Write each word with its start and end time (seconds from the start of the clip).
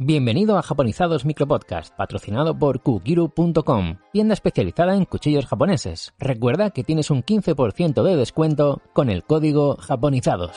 Bienvenido 0.00 0.56
a 0.56 0.62
Japonizados 0.62 1.24
Micropodcast, 1.24 1.92
patrocinado 1.96 2.56
por 2.56 2.82
Kukiru.com, 2.82 3.96
tienda 4.12 4.32
especializada 4.32 4.94
en 4.94 5.04
cuchillos 5.04 5.46
japoneses. 5.46 6.14
Recuerda 6.20 6.70
que 6.70 6.84
tienes 6.84 7.10
un 7.10 7.24
15% 7.24 8.04
de 8.04 8.14
descuento 8.14 8.80
con 8.92 9.10
el 9.10 9.24
código 9.24 9.76
Japonizados. 9.78 10.56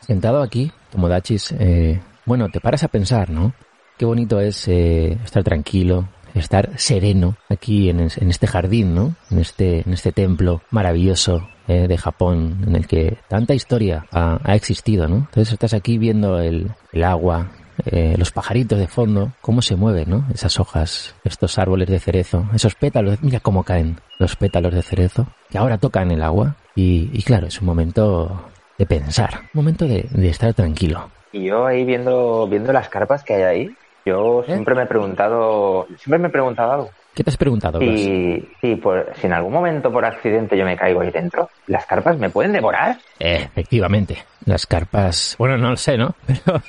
Sentado 0.00 0.42
aquí, 0.42 0.72
Tomodachis, 0.90 1.54
eh, 1.60 2.02
bueno, 2.26 2.48
te 2.48 2.58
paras 2.60 2.82
a 2.82 2.88
pensar, 2.88 3.30
¿no? 3.30 3.54
Qué 3.96 4.04
bonito 4.04 4.40
es 4.40 4.66
eh, 4.66 5.12
estar 5.24 5.44
tranquilo, 5.44 6.08
estar 6.34 6.70
sereno 6.78 7.36
aquí 7.48 7.88
en, 7.88 8.00
en, 8.00 8.30
este 8.30 8.46
jardín, 8.46 8.94
¿no? 8.94 9.14
En 9.30 9.38
este, 9.38 9.82
en 9.86 9.92
este 9.92 10.12
templo 10.12 10.62
maravilloso 10.70 11.48
eh, 11.68 11.86
de 11.88 11.98
Japón 11.98 12.64
en 12.66 12.76
el 12.76 12.86
que 12.86 13.18
tanta 13.28 13.54
historia 13.54 14.06
ha, 14.10 14.40
ha 14.42 14.54
existido, 14.54 15.08
¿no? 15.08 15.16
Entonces 15.16 15.52
estás 15.52 15.74
aquí 15.74 15.98
viendo 15.98 16.40
el, 16.40 16.70
el 16.92 17.04
agua, 17.04 17.50
eh, 17.86 18.14
los 18.18 18.30
pajaritos 18.32 18.78
de 18.78 18.86
fondo, 18.86 19.32
cómo 19.40 19.62
se 19.62 19.76
mueven, 19.76 20.10
¿no? 20.10 20.26
Esas 20.32 20.60
hojas, 20.60 21.14
estos 21.24 21.58
árboles 21.58 21.88
de 21.88 21.98
cerezo, 21.98 22.46
esos 22.54 22.74
pétalos, 22.74 23.22
mira 23.22 23.40
cómo 23.40 23.64
caen 23.64 23.98
los 24.18 24.36
pétalos 24.36 24.74
de 24.74 24.82
cerezo, 24.82 25.26
que 25.50 25.58
ahora 25.58 25.78
tocan 25.78 26.10
el 26.10 26.22
agua. 26.22 26.56
Y, 26.74 27.10
y 27.12 27.22
claro, 27.22 27.46
es 27.46 27.60
un 27.60 27.66
momento 27.66 28.50
de 28.78 28.86
pensar, 28.86 29.40
un 29.54 29.62
momento 29.62 29.86
de, 29.86 30.06
de 30.10 30.28
estar 30.28 30.52
tranquilo. 30.54 31.10
Y 31.32 31.44
yo 31.44 31.66
ahí 31.66 31.84
viendo, 31.84 32.46
viendo 32.46 32.72
las 32.72 32.88
carpas 32.88 33.24
que 33.24 33.34
hay 33.34 33.42
ahí, 33.42 33.76
yo 34.04 34.42
¿Eh? 34.42 34.46
siempre 34.46 34.74
me 34.74 34.82
he 34.82 34.86
preguntado, 34.86 35.86
siempre 35.96 36.18
me 36.18 36.28
he 36.28 36.30
preguntado 36.30 36.72
algo. 36.72 36.90
¿Qué 37.14 37.22
te 37.22 37.30
has 37.30 37.36
preguntado? 37.36 37.82
Y, 37.82 38.48
y 38.62 38.76
por, 38.76 39.12
si 39.16 39.26
en 39.26 39.34
algún 39.34 39.52
momento 39.52 39.92
por 39.92 40.04
accidente 40.04 40.56
yo 40.56 40.64
me 40.64 40.76
caigo 40.76 41.02
ahí 41.02 41.10
dentro, 41.10 41.50
¿las 41.66 41.84
carpas 41.84 42.18
me 42.18 42.30
pueden 42.30 42.52
devorar? 42.52 42.96
Eh, 43.18 43.42
efectivamente, 43.44 44.16
las 44.46 44.66
carpas, 44.66 45.36
bueno, 45.38 45.58
no 45.58 45.70
lo 45.70 45.76
sé, 45.76 45.98
¿no? 45.98 46.14
Pero 46.26 46.60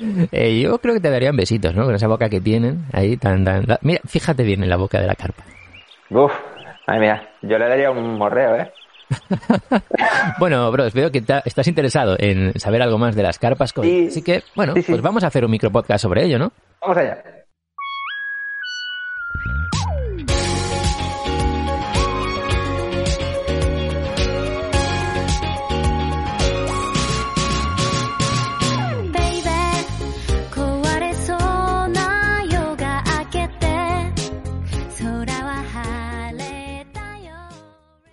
eh, 0.32 0.60
yo 0.60 0.78
creo 0.78 0.94
que 0.94 1.00
te 1.00 1.10
darían 1.10 1.36
besitos, 1.36 1.74
¿no? 1.74 1.84
Con 1.84 1.94
esa 1.94 2.08
boca 2.08 2.30
que 2.30 2.40
tienen 2.40 2.86
ahí 2.92 3.18
tan, 3.18 3.44
tan... 3.44 3.66
Mira, 3.82 4.00
fíjate 4.06 4.44
bien 4.44 4.62
en 4.62 4.70
la 4.70 4.76
boca 4.76 4.98
de 4.98 5.06
la 5.06 5.14
carpa. 5.14 5.44
Uf, 6.08 6.32
ay 6.86 7.00
mira, 7.00 7.28
yo 7.42 7.58
le 7.58 7.68
daría 7.68 7.90
un 7.90 8.16
morreo, 8.16 8.56
¿eh? 8.56 8.72
Bueno, 10.38 10.70
bros, 10.72 10.92
veo 10.92 11.10
que 11.10 11.22
estás 11.44 11.66
interesado 11.68 12.16
en 12.18 12.58
saber 12.58 12.82
algo 12.82 12.98
más 12.98 13.14
de 13.14 13.22
las 13.22 13.38
carpas. 13.38 13.72
koi. 13.72 13.86
Sí. 13.86 14.06
Así 14.08 14.22
que, 14.22 14.42
bueno, 14.54 14.74
Sí, 14.74 14.82
sí. 14.82 14.92
pues 14.92 15.02
vamos 15.02 15.24
a 15.24 15.28
hacer 15.28 15.44
un 15.44 15.50
micropodcast 15.50 16.02
sobre 16.02 16.24
ello, 16.24 16.38
¿no? 16.38 16.52
Vamos 16.80 16.96
allá. 16.98 17.22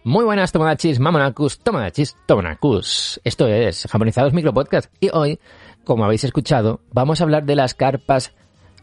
Muy 0.06 0.26
buenas, 0.26 0.52
Tomodachis, 0.52 1.00
Mamonacus, 1.00 1.60
Tomodachis, 1.60 2.18
Tomonacus. 2.26 3.22
Esto 3.24 3.48
es 3.48 3.88
Japonizados 3.90 4.34
Micropodcast. 4.34 4.94
Y 5.00 5.10
hoy, 5.14 5.40
como 5.86 6.04
habéis 6.04 6.26
escuchado, 6.26 6.82
vamos 6.92 7.22
a 7.22 7.24
hablar 7.24 7.46
de 7.46 7.56
las 7.56 7.74
carpas 7.74 8.36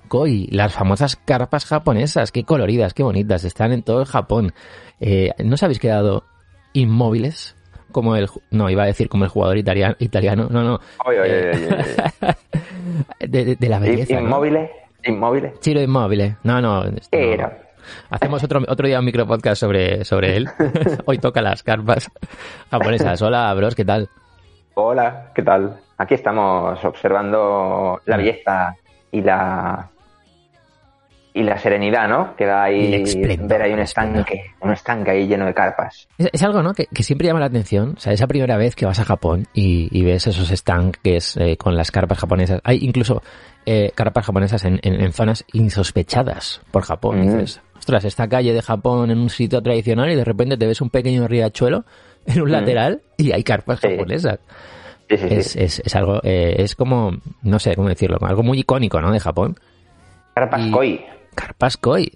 koi, 0.09 0.47
las 0.51 0.73
famosas 0.73 1.17
carpas 1.17 1.67
japonesas. 1.67 2.33
Qué 2.33 2.45
coloridas, 2.45 2.95
qué 2.95 3.03
bonitas, 3.03 3.45
están 3.45 3.73
en 3.73 3.83
todo 3.83 4.01
el 4.01 4.07
Japón. 4.07 4.55
Eh, 4.99 5.33
¿No 5.45 5.55
os 5.55 5.63
habéis 5.63 5.79
quedado 5.79 6.25
inmóviles? 6.73 7.55
Como 7.93 8.17
el... 8.17 8.29
No, 8.51 8.71
iba 8.71 8.85
a 8.85 8.87
decir 8.87 9.09
como 9.11 9.25
el 9.25 9.31
jugador 9.31 9.59
italiano. 9.59 9.97
italiano. 9.99 10.47
No, 10.51 10.63
no. 10.63 10.81
Oye, 11.05 11.21
oye, 11.21 11.51
oye. 11.51 12.37
De, 13.29 13.45
de- 13.45 13.57
de 13.57 13.69
la 13.69 13.79
belleza. 13.79 14.15
¿no? 14.15 14.21
Inmóviles, 14.21 14.71
inmóviles. 15.05 15.61
Chiro 15.61 15.83
inmóvil. 15.83 16.37
No, 16.45 16.61
no. 16.63 16.85
no. 16.85 16.97
Era. 17.11 17.59
Hacemos 18.11 18.43
otro, 18.43 18.61
otro 18.69 18.87
día 18.87 18.99
un 18.99 19.05
micropodcast 19.05 19.61
sobre, 19.61 20.05
sobre 20.05 20.37
él. 20.37 20.49
Hoy 21.07 21.19
toca 21.19 21.43
las 21.43 21.63
carpas 21.63 22.11
japonesas. 22.71 23.21
Hola, 23.23 23.53
bros, 23.55 23.75
¿qué 23.75 23.85
tal? 23.85 24.09
Hola, 24.75 25.31
¿qué 25.35 25.43
tal? 25.43 25.81
Aquí 25.99 26.15
estamos 26.15 26.83
observando 26.85 28.01
la 28.07 28.17
belleza 28.17 28.75
y 29.13 29.21
la 29.21 29.91
y 31.33 31.43
la 31.43 31.57
serenidad, 31.59 32.09
¿no? 32.09 32.35
Que 32.35 32.45
da 32.45 32.65
ahí 32.65 33.05
ver 33.39 33.63
ahí 33.63 33.73
un 33.73 33.81
estanque, 33.81 34.53
un 34.61 34.73
estanque 34.73 35.13
ahí 35.13 35.27
lleno 35.27 35.47
de 35.47 35.55
carpas. 35.55 36.09
Es, 36.19 36.29
es 36.33 36.43
algo, 36.43 36.63
¿no? 36.63 36.75
Que, 36.75 36.87
que 36.87 37.03
siempre 37.03 37.29
llama 37.29 37.41
la 37.41 37.47
atención. 37.47 37.95
O 37.97 38.01
sea, 38.01 38.13
esa 38.13 38.27
primera 38.27 38.57
vez 38.57 38.75
que 38.75 38.85
vas 38.85 38.99
a 38.99 39.05
Japón 39.05 39.47
y, 39.55 39.89
y 39.97 40.05
ves 40.05 40.27
esos 40.27 40.51
estanques 40.51 41.37
eh, 41.37 41.57
con 41.57 41.77
las 41.77 41.91
carpas 41.93 42.19
japonesas. 42.19 42.61
Hay 42.65 42.79
incluso 42.83 43.23
eh, 43.67 43.93
carpas 43.95 44.27
japonesas 44.27 44.65
en, 44.65 44.81
en- 44.83 45.01
en 45.01 45.13
zonas 45.13 45.45
insospechadas 45.53 46.61
por 46.71 46.83
Japón. 46.85 47.21
Mm. 47.21 47.23
Dices, 47.39 47.61
ostras, 47.79 48.05
esta 48.05 48.29
calle 48.29 48.53
de 48.53 48.63
Japón 48.63 49.11
en 49.11 49.19
un 49.19 49.31
sitio 49.31 49.63
tradicional 49.63 50.11
y 50.11 50.15
de 50.17 50.25
repente 50.25 50.57
te 50.57 50.67
ves 50.67 50.81
un 50.81 50.91
pequeño 50.91 51.27
riachuelo 51.29 51.85
en 52.27 52.43
un 52.43 52.49
Mm. 52.49 52.53
lateral 52.53 53.03
y 53.17 53.33
hay 53.33 53.43
carpas 53.43 53.81
Sí. 53.81 53.89
japonesas. 53.91 54.39
Sí, 55.09 55.17
sí, 55.17 55.29
sí. 55.29 55.35
Es, 55.35 55.57
es, 55.57 55.83
es 55.85 55.97
algo, 55.97 56.21
eh, 56.23 56.57
es 56.59 56.77
como, 56.77 57.13
no 57.43 57.59
sé 57.59 57.75
cómo 57.75 57.89
decirlo, 57.89 58.19
algo 58.21 58.43
muy 58.43 58.61
icónico, 58.61 59.01
¿no? 59.01 59.11
De 59.11 59.19
Japón. 59.21 59.57
Carpas 60.35 60.61
y- 60.67 60.71
koi. 60.71 61.05
Carpas 61.35 61.77
koi. 61.77 62.13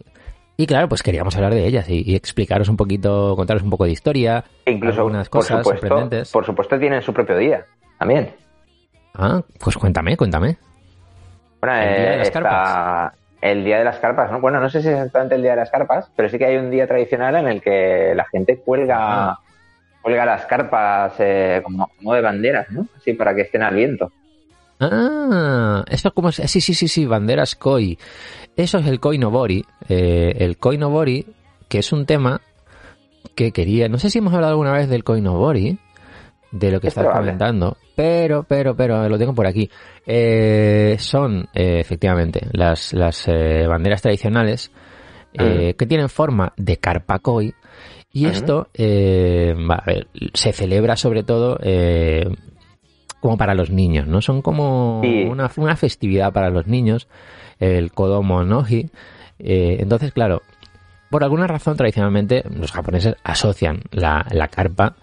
Y 0.57 0.67
claro, 0.67 0.89
pues 0.89 1.03
queríamos 1.03 1.35
hablar 1.35 1.53
de 1.53 1.67
ellas 1.67 1.89
y, 1.89 2.09
y 2.09 2.15
explicaros 2.15 2.69
un 2.69 2.77
poquito, 2.77 3.35
contaros 3.35 3.65
un 3.65 3.71
poco 3.71 3.85
de 3.87 3.91
historia, 3.91 4.45
E 4.65 4.71
Incluso, 4.71 4.99
algunas 5.01 5.29
por 5.29 5.41
cosas 5.41 5.59
supuesto, 5.65 5.89
sorprendentes. 5.89 6.31
por 6.31 6.47
supuesto 6.47 6.79
tienen 6.79 7.03
su 7.03 7.13
propio 7.13 7.37
día, 7.37 7.65
también. 7.99 8.31
Ah, 9.15 9.43
pues 9.59 9.77
cuéntame, 9.77 10.17
cuéntame. 10.17 10.57
Bueno, 11.67 11.81
El 11.83 11.95
día 11.97 12.05
de 12.09 12.15
eh, 12.15 12.19
las 12.19 12.27
está 12.29 12.41
carpas. 12.43 13.13
el 13.41 13.65
día 13.65 13.79
de 13.79 13.85
las 13.85 13.99
carpas, 13.99 14.31
¿no? 14.31 14.41
Bueno, 14.41 14.61
no 14.61 14.69
sé 14.71 14.81
si 14.83 14.89
es 14.89 14.95
exactamente 14.95 15.35
el 15.37 15.43
día 15.43 15.53
de 15.53 15.57
las 15.59 15.71
carpas, 15.71 16.11
pero 16.17 16.29
sí 16.29 16.39
que 16.39 16.47
hay 16.47 16.57
un 16.57 16.71
día 16.71 16.87
tradicional 16.87 17.37
en 17.37 17.49
el 17.49 17.61
que 17.63 18.13
la 18.15 18.25
gente 18.27 18.59
cuelga, 18.59 18.97
Ah. 19.31 19.39
cuelga 20.03 20.25
las 20.27 20.45
carpas 20.47 21.15
eh, 21.19 21.61
como, 21.65 21.89
como 21.97 22.15
de 22.15 22.21
banderas, 22.21 22.71
¿no? 22.71 22.87
Así 22.97 23.13
para 23.15 23.35
que 23.35 23.43
estén 23.43 23.63
al 23.63 23.75
viento. 23.75 24.11
Ah, 24.81 25.85
esto 25.89 26.13
como 26.13 26.29
es, 26.31 26.37
sí, 26.37 26.61
sí, 26.61 26.75
sí, 26.75 26.89
sí, 26.89 27.07
banderas 27.07 27.55
koi. 27.55 27.99
Eso 28.57 28.79
es 28.79 28.87
el 28.87 29.01
koi 29.01 29.19
nobori. 29.19 29.65
Eh, 29.89 30.35
el 30.41 30.59
koi 30.59 30.79
nobori, 30.79 31.27
que 31.69 31.79
es 31.79 31.93
un 31.93 32.07
tema 32.07 32.41
que 33.35 33.53
quería, 33.53 33.89
no 33.89 33.99
sé 33.99 34.11
si 34.11 34.19
hemos 34.19 34.35
hablado 34.35 34.53
alguna 34.53 34.73
vez 34.73 34.89
del 34.89 35.05
koi 35.05 35.21
nobori, 35.21 35.79
de 36.51 36.71
lo 36.71 36.81
que 36.81 36.89
Es 36.89 36.93
estás 36.93 37.05
probable. 37.05 37.27
comentando, 37.33 37.77
pero, 37.97 38.43
pero, 38.45 38.75
pero, 38.77 39.09
lo 39.09 39.19
tengo 39.19 39.35
por 39.35 39.47
aquí. 39.47 39.71
Eh, 40.07 40.97
son, 40.99 41.49
eh, 41.55 41.79
efectivamente, 41.81 42.47
las, 42.53 42.93
las 42.93 43.27
eh, 43.29 43.67
banderas 43.67 44.03
tradicionales 44.03 44.71
eh, 45.33 45.75
que 45.79 45.87
tienen 45.87 46.09
forma 46.09 46.53
de 46.57 46.77
carpa 46.79 47.19
koi. 47.19 47.55
Y 48.13 48.27
esto 48.27 48.69
eh, 48.75 49.55
va, 49.69 49.77
a 49.77 49.85
ver, 49.87 50.07
se 50.35 50.53
celebra 50.53 50.97
sobre 50.97 51.25
todo 51.25 51.59
eh, 51.63 52.25
como 53.21 53.37
para 53.37 53.55
los 53.55 53.71
niños, 53.71 54.07
¿no? 54.07 54.21
Son 54.21 54.41
como 54.43 55.01
Sí. 55.03 55.25
una, 55.25 55.51
una 55.57 55.77
festividad 55.77 56.33
para 56.33 56.51
los 56.51 56.67
niños, 56.69 57.09
el 57.59 57.91
Kodomo 57.93 58.45
Noji. 58.45 58.89
Entonces, 59.39 60.13
claro, 60.13 60.43
por 61.11 61.25
alguna 61.25 61.47
razón 61.47 61.77
tradicionalmente 61.77 62.45
los 62.51 62.71
japoneses 62.71 63.17
asocian 63.25 63.83
la, 63.91 64.27
la 64.31 64.49
carpa 64.49 64.95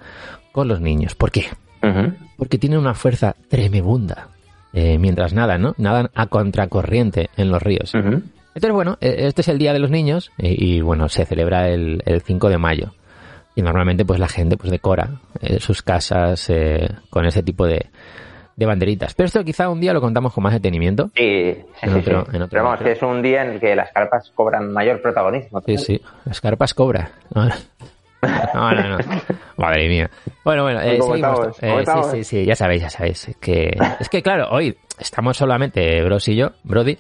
con 0.54 0.68
los 0.70 0.80
niños. 0.80 1.16
¿Por 1.16 1.32
qué? 1.32 1.46
Ujú. 1.84 2.14
Porque 2.42 2.58
tienen 2.58 2.80
una 2.80 2.96
fuerza 2.96 3.36
tremebunda. 3.50 4.30
eh, 4.74 4.98
mientras 4.98 5.32
nadan, 5.34 5.62
¿no? 5.62 5.76
Nadan 5.78 6.10
a 6.16 6.26
contracorriente 6.26 7.30
en 7.38 7.52
los 7.52 7.62
ríos. 7.62 7.94
Entonces, 7.94 8.72
bueno, 8.72 8.98
eh, 9.00 9.28
este 9.28 9.42
es 9.42 9.48
el 9.50 9.60
Día 9.60 9.74
de 9.74 9.80
los 9.80 9.92
Niños 9.92 10.32
y, 10.40 10.82
bueno, 10.82 11.08
se 11.08 11.24
celebra 11.26 11.70
el, 11.70 12.02
el 12.04 12.22
5 12.22 12.50
de 12.50 12.58
mayo. 12.58 12.94
Y 13.54 13.62
normalmente, 13.62 14.06
pues 14.06 14.20
la 14.20 14.28
gente 14.28 14.58
pues 14.58 14.72
decora 14.72 15.20
eh, 15.40 15.60
sus 15.60 15.84
casas 15.84 16.50
eh, 16.50 16.90
con 17.12 17.28
ese 17.28 17.44
tipo 17.44 17.68
de, 17.68 17.86
de 18.56 18.66
banderitas. 18.66 19.14
Pero 19.14 19.28
esto 19.28 19.44
quizá 19.44 19.70
un 19.70 19.80
día 19.82 19.94
lo 19.94 20.02
contamos 20.02 20.34
con 20.34 20.44
más 20.46 20.54
detenimiento. 20.54 21.12
Sí, 21.16 21.54
sí, 21.54 21.64
En 21.84 21.94
otro- 21.98 22.26
sí. 22.32 22.36
en 22.38 22.42
otro 22.42 22.50
Pero 22.50 22.64
vamos, 22.64 22.80
que 22.82 22.92
es 22.94 23.02
un 23.04 23.22
día 23.22 23.44
en 23.44 23.52
el 23.52 23.60
que 23.60 23.76
las 23.76 23.92
carpas 23.92 24.32
cobran 24.34 24.72
mayor 24.74 25.00
protagonismo. 25.00 25.62
Sí, 25.64 25.78
sí. 25.78 26.02
Las 26.26 26.42
carpas 26.42 26.74
cobra. 26.74 27.12
No, 28.54 28.72
no, 28.72 28.82
no. 28.90 28.98
no. 28.98 29.22
Madre 29.58 29.88
mía. 29.90 30.10
Bueno, 30.44 30.64
bueno, 30.64 30.82
eh. 30.82 30.96
Eh, 30.96 31.00
¿Cómo 31.86 32.04
sí, 32.04 32.18
sí, 32.18 32.24
sí, 32.24 32.46
ya 32.46 32.56
sabéis, 32.56 32.82
ya 32.84 32.90
sabéis. 32.90 33.36
Que, 33.40 33.76
es 34.00 34.10
que 34.10 34.22
claro, 34.22 34.48
hoy 34.52 34.78
estamos 35.00 35.38
solamente 35.38 36.02
Bros 36.04 36.28
y 36.28 36.36
yo, 36.36 36.52
Brody. 36.64 36.98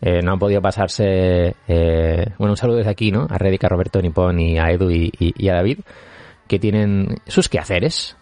Eh, 0.00 0.20
no 0.22 0.32
han 0.32 0.38
podido 0.38 0.60
pasarse. 0.60 1.54
bueno, 1.66 2.52
un 2.52 2.56
saludo 2.56 2.78
desde 2.78 2.90
aquí, 2.90 3.12
¿no? 3.12 3.26
A 3.30 3.38
Redica, 3.38 3.68
Roberto 3.68 4.00
Nipón 4.02 4.40
y 4.40 4.58
a 4.58 4.70
Edu 4.70 4.90
y, 4.90 5.12
y- 5.18 5.32
y 5.36 5.48
a 5.48 5.54
David, 5.54 5.78
que 6.48 6.58
tienen 6.58 7.16
sus 7.26 7.48
quehaceres. 7.48 8.16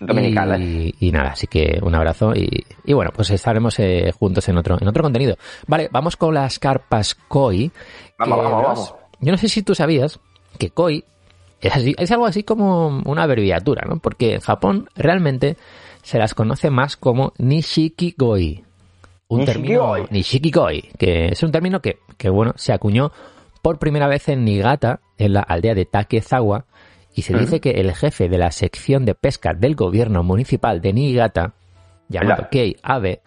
Dominicales. 0.00 0.60
Y, 0.60 0.94
y 1.00 1.10
nada, 1.12 1.30
así 1.30 1.46
que 1.48 1.78
un 1.82 1.94
abrazo 1.94 2.32
y, 2.34 2.64
y 2.84 2.92
bueno, 2.92 3.10
pues 3.14 3.30
estaremos 3.30 3.78
eh, 3.80 4.12
juntos 4.16 4.48
en 4.48 4.56
otro, 4.56 4.78
en 4.80 4.86
otro 4.86 5.02
contenido. 5.02 5.36
Vale, 5.66 5.88
vamos 5.90 6.16
con 6.16 6.32
las 6.34 6.58
carpas 6.58 7.14
koi. 7.16 7.70
Vamos, 8.18 8.38
vamos, 8.44 8.62
vamos. 8.62 8.94
yo 9.20 9.32
no 9.32 9.36
sé 9.38 9.48
si 9.48 9.62
tú 9.62 9.74
sabías 9.74 10.20
que 10.56 10.70
koi 10.70 11.04
es, 11.60 11.74
así- 11.74 11.94
es 11.98 12.10
algo 12.12 12.26
así 12.26 12.42
como 12.42 13.02
una 13.04 13.22
abreviatura, 13.24 13.84
¿no? 13.88 13.98
Porque 13.98 14.34
en 14.34 14.40
Japón 14.40 14.88
realmente 14.96 15.56
se 16.02 16.18
las 16.18 16.34
conoce 16.34 16.70
más 16.70 16.96
como 16.96 17.32
nishiki-goi. 17.38 18.64
Un 19.28 19.44
término 19.44 19.96
Nishiki-goi. 20.10 20.92
que 20.98 21.28
es 21.28 21.42
un 21.42 21.52
término 21.52 21.80
que, 21.82 21.98
que, 22.16 22.30
bueno, 22.30 22.54
se 22.56 22.72
acuñó 22.72 23.12
por 23.60 23.78
primera 23.78 24.06
vez 24.08 24.28
en 24.28 24.44
Niigata, 24.44 25.00
en 25.18 25.34
la 25.34 25.40
aldea 25.40 25.74
de 25.74 25.84
Takezawa, 25.84 26.64
y 27.14 27.22
se 27.22 27.36
dice 27.36 27.60
que 27.60 27.72
el 27.72 27.92
jefe 27.94 28.28
de 28.28 28.38
la 28.38 28.52
sección 28.52 29.04
de 29.04 29.14
pesca 29.14 29.52
del 29.52 29.74
gobierno 29.74 30.22
municipal 30.22 30.80
de 30.80 30.92
Niigata, 30.92 31.52
llamado 32.08 32.36
Hola. 32.42 32.48
Kei 32.50 32.76
Abe, 32.82 33.20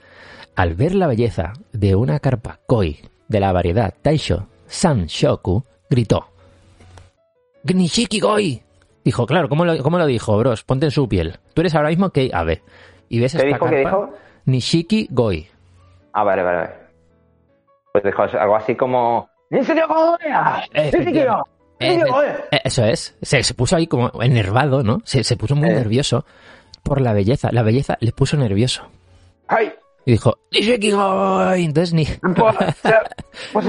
al 0.56 0.74
ver 0.76 0.96
la 0.96 1.08
belleza 1.08 1.54
de 1.74 1.96
una 1.96 2.20
carpa 2.20 2.60
koi 2.66 2.98
de 3.28 3.40
la 3.40 3.52
variedad 3.52 3.94
Taisho 4.02 4.48
Sanshoku, 4.66 5.64
gritó: 5.90 6.31
¡Nishiki 7.64 8.20
Goi! 8.20 8.62
Dijo, 9.04 9.26
claro, 9.26 9.50
¿cómo 9.50 9.66
lo, 9.66 9.82
cómo 9.82 9.98
lo 9.98 10.06
dijo, 10.06 10.38
bros? 10.38 10.64
Ponte 10.64 10.86
en 10.86 10.92
su 10.92 11.08
piel. 11.08 11.40
Tú 11.54 11.62
eres 11.62 11.74
ahora 11.76 11.90
mismo 11.90 12.10
Kei 12.12 12.30
Abe. 12.34 12.62
Y 13.10 13.20
ves 13.20 13.32
¿Qué 13.34 13.38
esta 13.40 13.48
dijo? 13.48 13.70
¿Qué 13.70 13.78
dijo? 13.80 14.14
Nishiki 14.46 15.08
Goi. 15.12 15.48
Ah, 16.14 16.24
vale, 16.24 16.44
vale, 16.44 16.58
vale. 16.58 16.70
Pues 17.92 18.04
dijo 18.04 18.22
algo 18.24 18.56
así 18.56 18.76
como... 18.76 19.30
"Nishiki 19.50 19.82
Goya, 19.82 20.64
Nishiki 20.74 21.24
Goya". 21.26 21.44
Eh, 22.52 22.60
Eso 22.64 22.86
es. 22.86 23.18
Se, 23.22 23.42
se 23.42 23.54
puso 23.56 23.76
ahí 23.76 23.88
como 23.88 24.12
enervado, 24.22 24.84
¿no? 24.84 25.00
Se, 25.04 25.24
se 25.24 25.36
puso 25.36 25.56
muy 25.56 25.70
Eh. 25.70 25.74
nervioso 25.74 26.26
por 26.84 27.02
la 27.02 27.12
belleza. 27.14 27.50
La 27.52 27.64
belleza 27.64 27.98
le 28.02 28.12
puso 28.12 28.38
nervioso. 28.38 28.84
¡Ay! 29.48 29.74
Y 30.06 30.12
dijo, 30.14 30.38
Nishiki 30.52 30.92
Goi. 30.92 31.64
Entonces 31.66 31.94
ni... 31.94 32.06
Pues, 32.06 32.56
pues. 33.54 33.66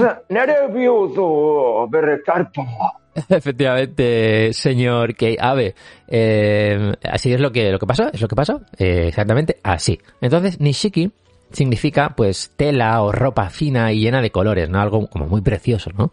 Efectivamente, 3.29 4.51
señor 4.53 5.15
Kei 5.15 5.37
Abe. 5.39 5.75
Eh, 6.07 6.93
así 7.09 7.31
es 7.33 7.39
lo 7.39 7.51
que, 7.51 7.71
lo 7.71 7.79
que 7.79 7.85
pasó, 7.85 8.09
es 8.11 8.19
lo 8.21 8.27
que 8.27 8.35
pasó. 8.35 8.61
Eh, 8.77 9.05
exactamente 9.09 9.57
así. 9.63 9.99
Entonces, 10.21 10.59
Nishiki 10.59 11.11
significa 11.51 12.15
pues 12.15 12.51
tela 12.57 12.99
o 13.03 13.11
ropa 13.11 13.49
fina 13.49 13.91
y 13.91 13.99
llena 13.99 14.21
de 14.21 14.31
colores, 14.31 14.69
¿no? 14.69 14.81
Algo 14.81 15.07
como 15.07 15.27
muy 15.27 15.41
precioso, 15.41 15.91
¿no? 15.95 16.11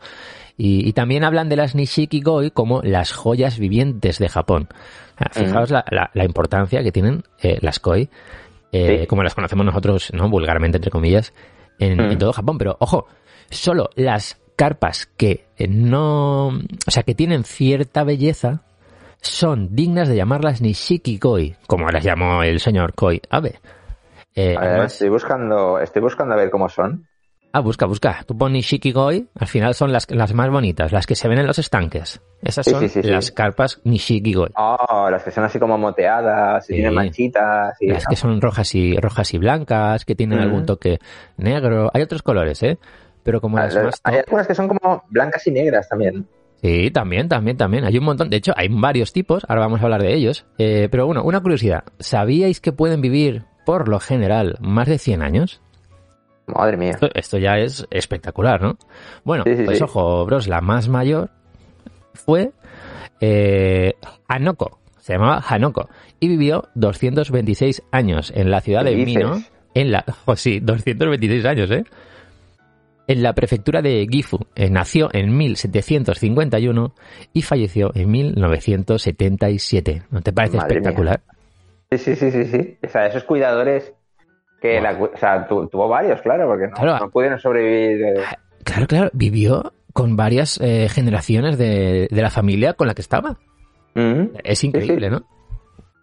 Y, 0.58 0.86
y 0.86 0.92
también 0.92 1.24
hablan 1.24 1.48
de 1.48 1.56
las 1.56 1.74
Nishiki 1.74 2.20
Goi 2.20 2.50
como 2.50 2.82
las 2.82 3.12
joyas 3.12 3.58
vivientes 3.58 4.18
de 4.18 4.28
Japón. 4.28 4.68
Fijaos 5.32 5.70
la, 5.70 5.84
la- 5.90 6.10
la 6.12 6.24
importancia 6.24 6.82
que 6.82 6.92
tienen 6.92 7.22
eh, 7.42 7.58
las 7.62 7.78
Koi, 7.80 8.10
eh, 8.72 9.00
Sí. 9.00 9.06
como 9.06 9.22
las 9.22 9.34
conocemos 9.34 9.66
nosotros, 9.66 10.10
¿no? 10.12 10.28
Vulgarmente, 10.28 10.78
entre 10.78 10.90
comillas, 10.90 11.32
en, 11.78 11.96
Mm. 11.96 12.12
en 12.12 12.18
todo 12.18 12.32
Japón. 12.32 12.58
Pero, 12.58 12.76
ojo, 12.80 13.06
solo 13.50 13.90
las 13.96 14.40
carpas 14.56 15.06
que 15.16 15.46
eh, 15.56 15.66
no, 15.68 16.48
o 16.48 16.90
sea, 16.90 17.02
que 17.02 17.14
tienen 17.14 17.44
cierta 17.44 18.04
belleza, 18.04 18.62
son 19.22 19.74
dignas 19.74 20.08
de 20.08 20.16
llamarlas 20.16 20.60
Nishiki 20.62 21.18
Koi, 21.18 21.56
como 21.66 21.88
las 21.88 22.04
llamó 22.04 22.42
el 22.42 22.60
señor 22.60 22.94
Koi 22.94 23.20
Abe. 23.30 23.58
Eh, 24.34 24.54
A 24.56 24.60
ver, 24.60 24.68
además- 24.70 24.92
estoy 24.92 25.08
buscando, 25.08 25.78
estoy 25.80 26.00
buscando 26.02 26.34
a 26.34 26.36
ver 26.36 26.50
cómo 26.50 26.68
son. 26.68 27.06
Ah, 27.52 27.60
busca, 27.60 27.86
busca. 27.86 28.24
Tú 28.26 28.36
pon 28.36 28.52
Nishiki 28.52 28.92
Koi, 28.92 29.28
al 29.38 29.46
final 29.46 29.74
son 29.74 29.92
las, 29.92 30.10
las 30.10 30.34
más 30.34 30.50
bonitas, 30.50 30.92
las 30.92 31.06
que 31.06 31.14
se 31.14 31.28
ven 31.28 31.38
en 31.38 31.46
los 31.46 31.58
estanques. 31.58 32.20
Esas 32.42 32.64
Sí, 32.64 32.70
son 32.70 32.80
sí, 32.80 32.88
sí, 32.88 33.02
sí. 33.02 33.08
las 33.08 33.30
carpas 33.32 33.80
Nishiki 33.84 34.32
Koi. 34.34 34.50
Oh, 34.56 35.08
las 35.10 35.22
que 35.22 35.30
son 35.30 35.44
así 35.44 35.58
como 35.58 35.76
moteadas, 35.78 36.68
y 36.70 36.74
tienen 36.74 36.94
manchitas. 36.94 37.76
Y, 37.80 37.88
Las 37.88 38.06
que 38.06 38.16
son 38.16 38.40
rojas 38.40 38.74
y 38.74 38.96
rojas 38.96 39.32
y 39.34 39.38
blancas, 39.38 40.04
que 40.04 40.14
tienen 40.14 40.38
algún 40.38 40.66
toque 40.66 40.98
negro. 41.36 41.90
Hay 41.92 42.02
otros 42.02 42.22
colores, 42.22 42.62
¿eh? 42.62 42.78
Pero 43.22 43.40
como 43.40 43.58
Ah, 43.58 43.64
las 43.66 43.74
más 43.84 44.00
Hay 44.04 44.16
algunas 44.16 44.46
que 44.46 44.54
son 44.54 44.68
como 44.68 45.04
blancas 45.10 45.46
y 45.46 45.50
negras 45.50 45.88
también. 45.88 46.26
Sí, 46.62 46.90
también, 46.90 47.28
también, 47.28 47.56
también. 47.56 47.84
Hay 47.84 47.96
un 47.96 48.04
montón. 48.04 48.28
De 48.28 48.36
hecho, 48.36 48.52
hay 48.56 48.68
varios 48.68 49.12
tipos. 49.12 49.44
Ahora 49.48 49.62
vamos 49.62 49.80
a 49.80 49.84
hablar 49.84 50.02
de 50.02 50.14
ellos. 50.14 50.46
Eh, 50.58 50.88
pero 50.90 51.06
bueno, 51.06 51.22
una 51.22 51.40
curiosidad. 51.40 51.84
¿Sabíais 51.98 52.60
que 52.60 52.72
pueden 52.72 53.00
vivir, 53.00 53.44
por 53.64 53.88
lo 53.88 53.98
general, 53.98 54.56
más 54.60 54.86
de 54.88 54.98
100 54.98 55.22
años? 55.22 55.62
Madre 56.58 56.76
mía. 56.76 56.90
Esto, 56.90 57.08
esto 57.14 57.38
ya 57.38 57.58
es 57.58 57.86
espectacular, 57.90 58.60
¿no? 58.62 58.76
Bueno, 59.24 59.44
Sí, 59.46 59.56
sí, 59.56 59.62
pues 59.64 59.78
sí. 59.78 59.84
ojo, 59.84 60.24
bros, 60.26 60.48
la 60.48 60.60
más 60.60 60.88
mayor 60.88 61.30
fue 62.14 62.50
eh, 63.20 63.94
Hanoko. 64.28 64.78
Se 64.98 65.14
llamaba 65.14 65.42
Hanoko. 65.48 65.88
Y 66.20 66.28
vivió 66.28 66.68
226 66.74 67.82
años 67.90 68.32
en 68.34 68.50
la 68.50 68.60
ciudad 68.60 68.84
¿Qué 68.84 68.90
de 68.90 68.96
dices? 68.96 69.14
Mino. 69.24 69.42
En 69.74 69.92
la, 69.92 70.04
oh, 70.26 70.36
sí, 70.36 70.60
226 70.60 71.44
años, 71.46 71.70
¿eh? 71.70 71.84
En 73.06 73.22
la 73.22 73.32
prefectura 73.32 73.82
de 73.82 74.06
Gifu. 74.08 74.38
Eh, 74.54 74.70
nació 74.70 75.08
en 75.12 75.36
1751 75.36 76.94
y 77.32 77.42
falleció 77.42 77.90
en 77.94 78.10
1977. 78.10 80.02
¿No 80.10 80.20
te 80.20 80.32
parece 80.32 80.56
Madre 80.58 80.68
mía. 80.74 80.78
espectacular? 80.80 81.20
Sí, 81.90 81.98
sí, 81.98 82.14
sí, 82.16 82.30
sí, 82.30 82.44
sí. 82.44 82.78
O 82.86 82.88
sea, 82.88 83.06
esos 83.06 83.24
cuidadores 83.24 83.92
que 84.60 84.80
la, 84.80 84.92
o 84.92 85.16
sea, 85.16 85.46
tu- 85.46 85.66
tuvo 85.68 85.88
varios, 85.88 86.20
claro, 86.22 86.46
porque 86.48 86.66
no, 86.68 86.74
Claro. 86.74 87.04
no 87.06 87.10
pudieron 87.10 87.38
sobrevivir. 87.40 88.02
eh, 88.04 88.14
Claro, 88.64 88.86
claro, 88.86 89.10
vivió 89.14 89.72
con 89.92 90.16
varias 90.16 90.60
eh, 90.62 90.88
generaciones 90.90 91.56
de, 91.58 92.08
de 92.10 92.22
la 92.22 92.30
familia 92.30 92.74
con 92.74 92.86
la 92.86 92.94
que 92.94 93.00
estaba. 93.02 93.38
mm. 93.94 94.22
Es 94.44 94.62
increíble, 94.64 95.06
Sí, 95.08 95.12
¿no? 95.12 95.22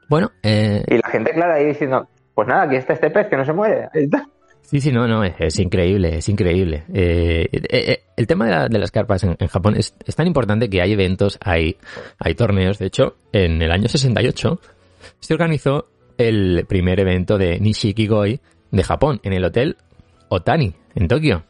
Bueno, 0.09 0.31
eh, 0.43 0.83
Y 0.87 0.95
la 0.95 1.09
gente, 1.09 1.31
claro, 1.33 1.53
ahí 1.53 1.65
diciendo, 1.65 2.07
pues 2.33 2.47
nada, 2.47 2.63
aquí 2.63 2.75
está 2.77 2.93
este 2.93 3.09
pez 3.09 3.27
que 3.27 3.37
no 3.37 3.45
se 3.45 3.53
muere. 3.53 3.87
Ahí 3.93 4.03
está. 4.05 4.27
sí, 4.61 4.79
sí, 4.81 4.91
no, 4.91 5.07
no, 5.07 5.23
es, 5.23 5.33
es 5.39 5.59
increíble, 5.59 6.17
es 6.17 6.27
increíble. 6.29 6.83
Eh, 6.93 7.47
eh, 7.51 7.61
eh, 7.69 8.03
el 8.17 8.25
tema 8.27 8.45
de, 8.45 8.51
la- 8.51 8.67
de 8.69 8.79
las 8.79 8.91
carpas 8.91 9.23
en, 9.23 9.35
en 9.39 9.47
Japón 9.47 9.75
es, 9.77 9.95
es 10.05 10.15
tan 10.15 10.27
importante 10.27 10.69
que 10.69 10.81
hay 10.81 10.93
eventos, 10.93 11.37
hay, 11.43 11.77
hay 12.19 12.33
torneos. 12.35 12.79
De 12.79 12.87
hecho, 12.87 13.15
en 13.33 13.61
el 13.61 13.71
año 13.71 13.87
68 13.87 14.59
se 15.19 15.33
organizó 15.33 15.87
el 16.17 16.65
primer 16.67 16.99
evento 16.99 17.37
de 17.37 17.59
Nishiki-goi 17.59 18.39
de 18.71 18.83
Japón 18.83 19.19
en 19.23 19.33
el 19.33 19.45
hotel 19.45 19.77
Otani, 20.29 20.73
en 20.95 21.07
Tokio. 21.07 21.43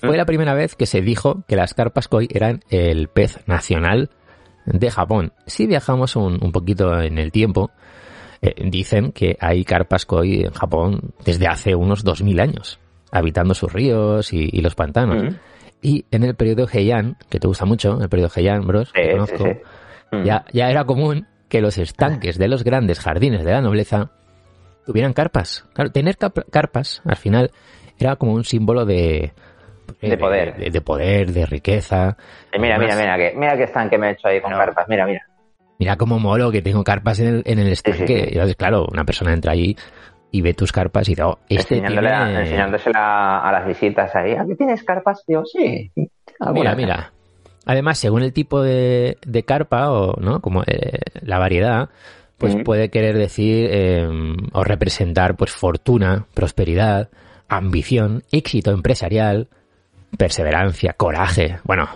Fue 0.00 0.16
la 0.16 0.24
primera 0.24 0.54
vez 0.54 0.74
que 0.76 0.86
se 0.86 1.02
dijo 1.02 1.44
que 1.46 1.56
las 1.56 1.74
carpas 1.74 2.08
koi 2.08 2.26
eran 2.32 2.60
el 2.70 3.08
pez 3.08 3.46
nacional 3.46 4.08
de 4.64 4.90
Japón. 4.90 5.32
Si 5.46 5.66
viajamos 5.66 6.16
un, 6.16 6.42
un 6.42 6.52
poquito 6.52 7.00
en 7.00 7.18
el 7.18 7.30
tiempo, 7.30 7.70
eh, 8.40 8.54
dicen 8.64 9.12
que 9.12 9.36
hay 9.40 9.62
carpas 9.64 10.06
koi 10.06 10.44
en 10.44 10.52
Japón 10.52 11.12
desde 11.24 11.46
hace 11.46 11.74
unos 11.74 12.02
2000 12.02 12.40
años, 12.40 12.78
habitando 13.12 13.52
sus 13.54 13.70
ríos 13.72 14.32
y, 14.32 14.48
y 14.50 14.62
los 14.62 14.74
pantanos. 14.74 15.22
Mm. 15.22 15.36
Y 15.82 16.04
en 16.10 16.24
el 16.24 16.34
periodo 16.34 16.66
Heian, 16.72 17.16
que 17.28 17.38
te 17.38 17.46
gusta 17.46 17.66
mucho, 17.66 18.00
el 18.00 18.08
periodo 18.08 18.30
Heian, 18.34 18.66
bros, 18.66 18.90
Sí, 18.94 19.10
conozco, 19.12 19.44
sí. 19.44 20.16
Mm. 20.16 20.24
ya, 20.24 20.44
ya 20.52 20.70
era 20.70 20.84
común 20.84 21.26
que 21.50 21.60
los 21.60 21.76
estanques 21.76 22.38
de 22.38 22.48
los 22.48 22.64
grandes 22.64 23.00
jardines 23.00 23.44
de 23.44 23.52
la 23.52 23.60
nobleza 23.60 24.10
tuvieran 24.86 25.12
carpas. 25.12 25.66
Claro, 25.74 25.90
tener 25.92 26.16
carpas, 26.50 27.02
al 27.04 27.16
final, 27.16 27.50
era 27.98 28.16
como 28.16 28.32
un 28.32 28.44
símbolo 28.44 28.86
de... 28.86 29.32
De 30.00 30.16
poder. 30.16 30.56
De, 30.56 30.70
de 30.70 30.80
poder, 30.80 31.32
de 31.32 31.44
riqueza. 31.44 32.16
Eh, 32.52 32.58
mira, 32.58 32.78
mira, 32.78 32.94
Además, 32.94 33.16
mira, 33.16 33.16
que, 33.30 33.36
mira 33.36 33.56
que 33.56 33.64
están 33.64 33.90
que 33.90 33.98
me 33.98 34.08
he 34.08 34.12
hecho 34.12 34.28
ahí 34.28 34.40
con 34.40 34.52
No. 34.52 34.56
carpas. 34.56 34.86
Mira, 34.88 35.04
mira. 35.04 35.26
Mira 35.78 35.96
cómo 35.96 36.18
molo 36.18 36.50
que 36.52 36.62
tengo 36.62 36.84
carpas 36.84 37.18
en 37.20 37.26
el, 37.26 37.42
en 37.44 37.58
el 37.58 37.72
estanque. 37.72 38.06
Sí, 38.06 38.14
entonces, 38.32 38.54
claro, 38.56 38.86
una 38.90 39.04
persona 39.04 39.32
entra 39.32 39.52
ahí 39.52 39.76
y 40.30 40.42
ve 40.42 40.54
tus 40.54 40.70
carpas 40.70 41.08
y 41.08 41.12
dice, 41.12 41.24
oh, 41.24 41.38
este 41.48 41.74
Enseñándole 41.78 42.08
a- 42.10 42.24
tiene... 42.26 42.40
enseñándosela 42.42 43.40
a 43.40 43.52
las 43.52 43.66
visitas 43.66 44.14
ahí. 44.14 44.34
¿Aquí 44.34 44.54
tienes 44.54 44.84
carpas? 44.84 45.24
Digo, 45.26 45.44
sí. 45.44 45.90
Mira, 45.96 46.10
algunas". 46.38 46.76
mira. 46.76 47.12
Además, 47.66 47.98
según 47.98 48.22
el 48.22 48.32
tipo 48.32 48.62
de, 48.62 49.18
de 49.26 49.42
carpa 49.44 49.90
o 49.90 50.20
no, 50.20 50.40
como 50.40 50.62
eh, 50.66 50.98
la 51.22 51.38
variedad, 51.38 51.90
pues 52.38 52.56
puede 52.64 52.88
querer 52.88 53.18
decir 53.18 53.68
eh, 53.70 54.08
o 54.52 54.64
representar 54.64 55.36
pues 55.36 55.50
fortuna, 55.50 56.26
prosperidad, 56.32 57.10
ambición, 57.48 58.22
éxito 58.32 58.70
empresarial, 58.70 59.48
perseverancia, 60.16 60.94
coraje. 60.94 61.58
Bueno, 61.64 61.88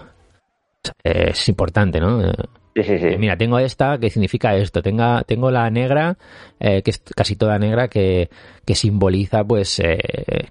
es 1.03 1.49
importante, 1.49 2.01
¿no? 2.01 2.23
Eh, 2.29 2.33
Sí, 2.77 2.83
sí, 2.83 2.99
sí. 2.99 3.07
eh, 3.07 3.19
Mira, 3.19 3.37
tengo 3.37 3.61
esta 3.61 3.99
que 3.99 4.11
significa 4.11 4.57
esto. 4.57 4.83
Tenga, 4.83 5.23
tengo 5.23 5.49
la 5.53 5.71
negra, 5.71 6.19
eh, 6.59 6.83
que 6.83 6.91
es 6.91 7.01
casi 7.15 7.37
toda 7.37 7.57
negra, 7.57 7.87
que, 7.87 8.29
que 8.67 8.75
simboliza, 8.75 9.45
pues, 9.45 9.79
eh, 9.79 9.97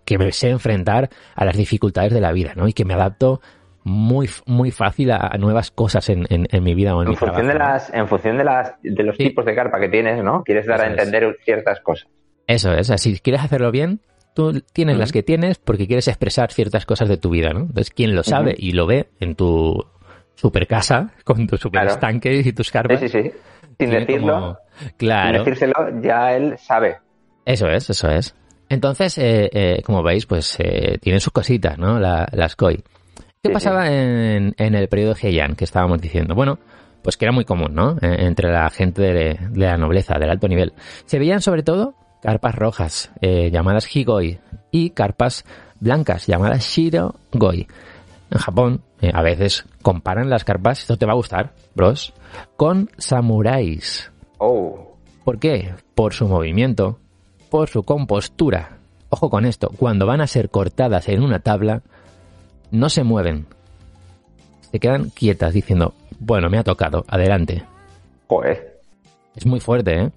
que 0.06 0.18
me 0.18 0.32
sé 0.32 0.50
enfrentar 0.50 1.10
a 1.36 1.44
las 1.44 1.58
dificultades 1.58 2.14
de 2.14 2.22
la 2.22 2.32
vida, 2.32 2.54
¿no? 2.56 2.66
Y 2.70 2.72
que 2.74 2.86
me 2.86 2.94
adapto 2.94 3.42
muy, 3.84 4.30
muy 4.46 4.72
fácil 4.72 5.12
a, 5.12 5.18
a 5.32 5.38
nuevas 5.38 5.72
cosas 5.72 6.10
en, 6.10 6.26
en, 6.30 6.48
en 6.52 6.64
mi 6.64 6.74
vida 6.74 6.96
o 6.96 7.02
en, 7.02 7.08
En 7.08 7.12
mi 7.12 7.16
función, 7.18 7.48
de 7.48 7.54
las, 7.56 7.94
en 7.94 8.08
función 8.08 8.38
de 8.38 8.44
las 8.44 8.74
de 8.82 9.04
los 9.04 9.16
Sí. 9.18 9.26
tipos 9.26 9.46
de 9.46 9.56
carpa 9.56 9.80
que 9.80 9.90
tienes, 9.90 10.24
¿no? 10.24 10.44
Quieres 10.44 10.66
dar 10.66 10.82
a 10.82 10.86
es. 10.86 10.92
entender 10.92 11.38
ciertas 11.44 11.80
cosas. 11.82 12.08
Eso 12.48 12.74
es, 12.74 12.90
así, 12.90 13.14
si 13.16 13.20
quieres 13.22 13.42
hacerlo 13.44 13.72
bien, 13.72 14.02
tú 14.36 14.62
tienes 14.74 14.98
las 14.98 15.12
que 15.12 15.24
tienes 15.24 15.58
porque 15.60 15.88
quieres 15.88 16.08
expresar 16.08 16.52
ciertas 16.52 16.86
cosas 16.86 17.08
de 17.10 17.18
tu 17.18 17.30
vida, 17.30 17.52
¿no? 17.54 17.62
Entonces, 17.62 17.90
quien 17.92 18.16
lo 18.16 18.24
sabe 18.24 18.56
y 18.58 18.72
lo 18.74 18.86
ve 18.88 19.10
en 19.20 19.36
tu 19.36 19.86
super 20.36 20.66
casa, 20.68 21.12
con 21.24 21.46
tu 21.48 21.58
super 21.58 21.82
Claro. 21.82 21.94
estanque 21.96 22.42
y 22.44 22.52
tus 22.54 22.68
Sí, 22.68 22.74
carpas, 22.74 23.00
sí, 23.00 23.10
sí. 23.10 23.22
Sin 23.24 23.76
tiene 23.78 24.00
decirlo, 24.02 24.34
como- 24.34 24.58
Claro. 24.98 25.38
sin 25.38 25.46
decírselo, 25.46 26.02
ya 26.02 26.36
él 26.36 26.56
sabe. 26.58 26.98
Eso 27.46 27.68
es, 27.70 27.90
eso 27.90 28.10
es. 28.10 28.36
Entonces, 28.70 29.18
eh, 29.18 29.50
eh, 29.54 29.82
como 29.86 30.02
veis, 30.02 30.26
pues 30.26 30.58
eh, 30.60 30.98
tienen 31.02 31.20
sus 31.20 31.32
cositas, 31.34 31.78
¿no? 31.78 32.00
La- 32.00 32.28
las 32.32 32.56
koi. 32.56 32.82
¿Qué 33.44 33.50
Sí, 33.50 33.54
pasaba 33.54 33.88
en, 33.92 34.56
en 34.58 34.74
el 34.74 34.88
periodo 34.88 35.16
Heian 35.22 35.56
que 35.56 35.66
estábamos 35.66 36.00
diciendo? 36.00 36.34
Bueno, 36.34 36.60
pues 37.02 37.18
que 37.18 37.26
era 37.26 37.34
muy 37.34 37.44
común, 37.44 37.74
¿no? 37.76 37.98
Eh, 38.02 38.26
Entre 38.26 38.50
la 38.50 38.70
gente 38.70 39.02
de, 39.02 39.38
de 39.50 39.66
la 39.66 39.76
nobleza, 39.76 40.18
del 40.18 40.30
alto 40.30 40.48
nivel. 40.48 40.72
Se 41.06 41.20
veían 41.20 41.42
sobre 41.42 41.62
todo 41.62 41.94
carpas 42.22 42.56
rojas, 42.56 43.12
eh, 43.20 43.52
llamadas 43.52 43.94
Higoi, 43.94 44.40
y 44.72 44.92
carpas 44.92 45.44
blancas, 45.82 46.26
llamadas 46.26 46.64
Shirogoi. 46.64 47.68
En 48.32 48.38
Japón, 48.40 48.82
eh, 49.02 49.12
a 49.14 49.22
veces 49.22 49.66
comparan 49.82 50.30
las 50.30 50.46
carpas, 50.46 50.80
esto 50.80 50.96
te 50.98 51.06
va 51.06 51.12
a 51.12 51.16
gustar, 51.18 51.52
bros, 51.76 52.14
con 52.56 52.90
samuráis. 52.98 54.10
Oh, 54.38 54.96
¿Por 55.26 55.38
qué? 55.40 55.74
Por 55.96 56.14
su 56.14 56.30
movimiento, 56.30 56.98
por 57.50 57.68
su 57.68 57.84
compostura. 57.84 58.78
Ojo 59.10 59.30
con 59.30 59.46
esto, 59.46 59.70
cuando 59.78 60.06
van 60.06 60.22
a 60.22 60.28
ser 60.28 60.50
cortadas 60.50 61.10
en 61.10 61.22
una 61.22 61.40
tabla, 61.40 61.82
no 62.74 62.90
se 62.90 63.04
mueven. 63.04 63.46
Se 64.72 64.80
quedan 64.80 65.10
quietas 65.12 65.54
diciendo, 65.54 65.94
bueno, 66.20 66.50
me 66.50 66.58
ha 66.58 66.64
tocado, 66.64 67.06
adelante. 67.08 67.64
joder. 68.28 68.80
Es 69.36 69.46
muy 69.46 69.60
fuerte, 69.60 70.00
¿eh? 70.02 70.12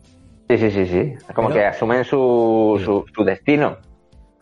Sí, 0.48 0.58
sí, 0.58 0.70
sí, 0.70 0.86
sí. 0.86 1.14
Como 1.34 1.48
Pero- 1.48 1.60
que 1.60 1.66
asumen 1.66 2.04
su, 2.04 2.80
su, 2.84 3.04
su 3.14 3.24
destino. 3.24 3.76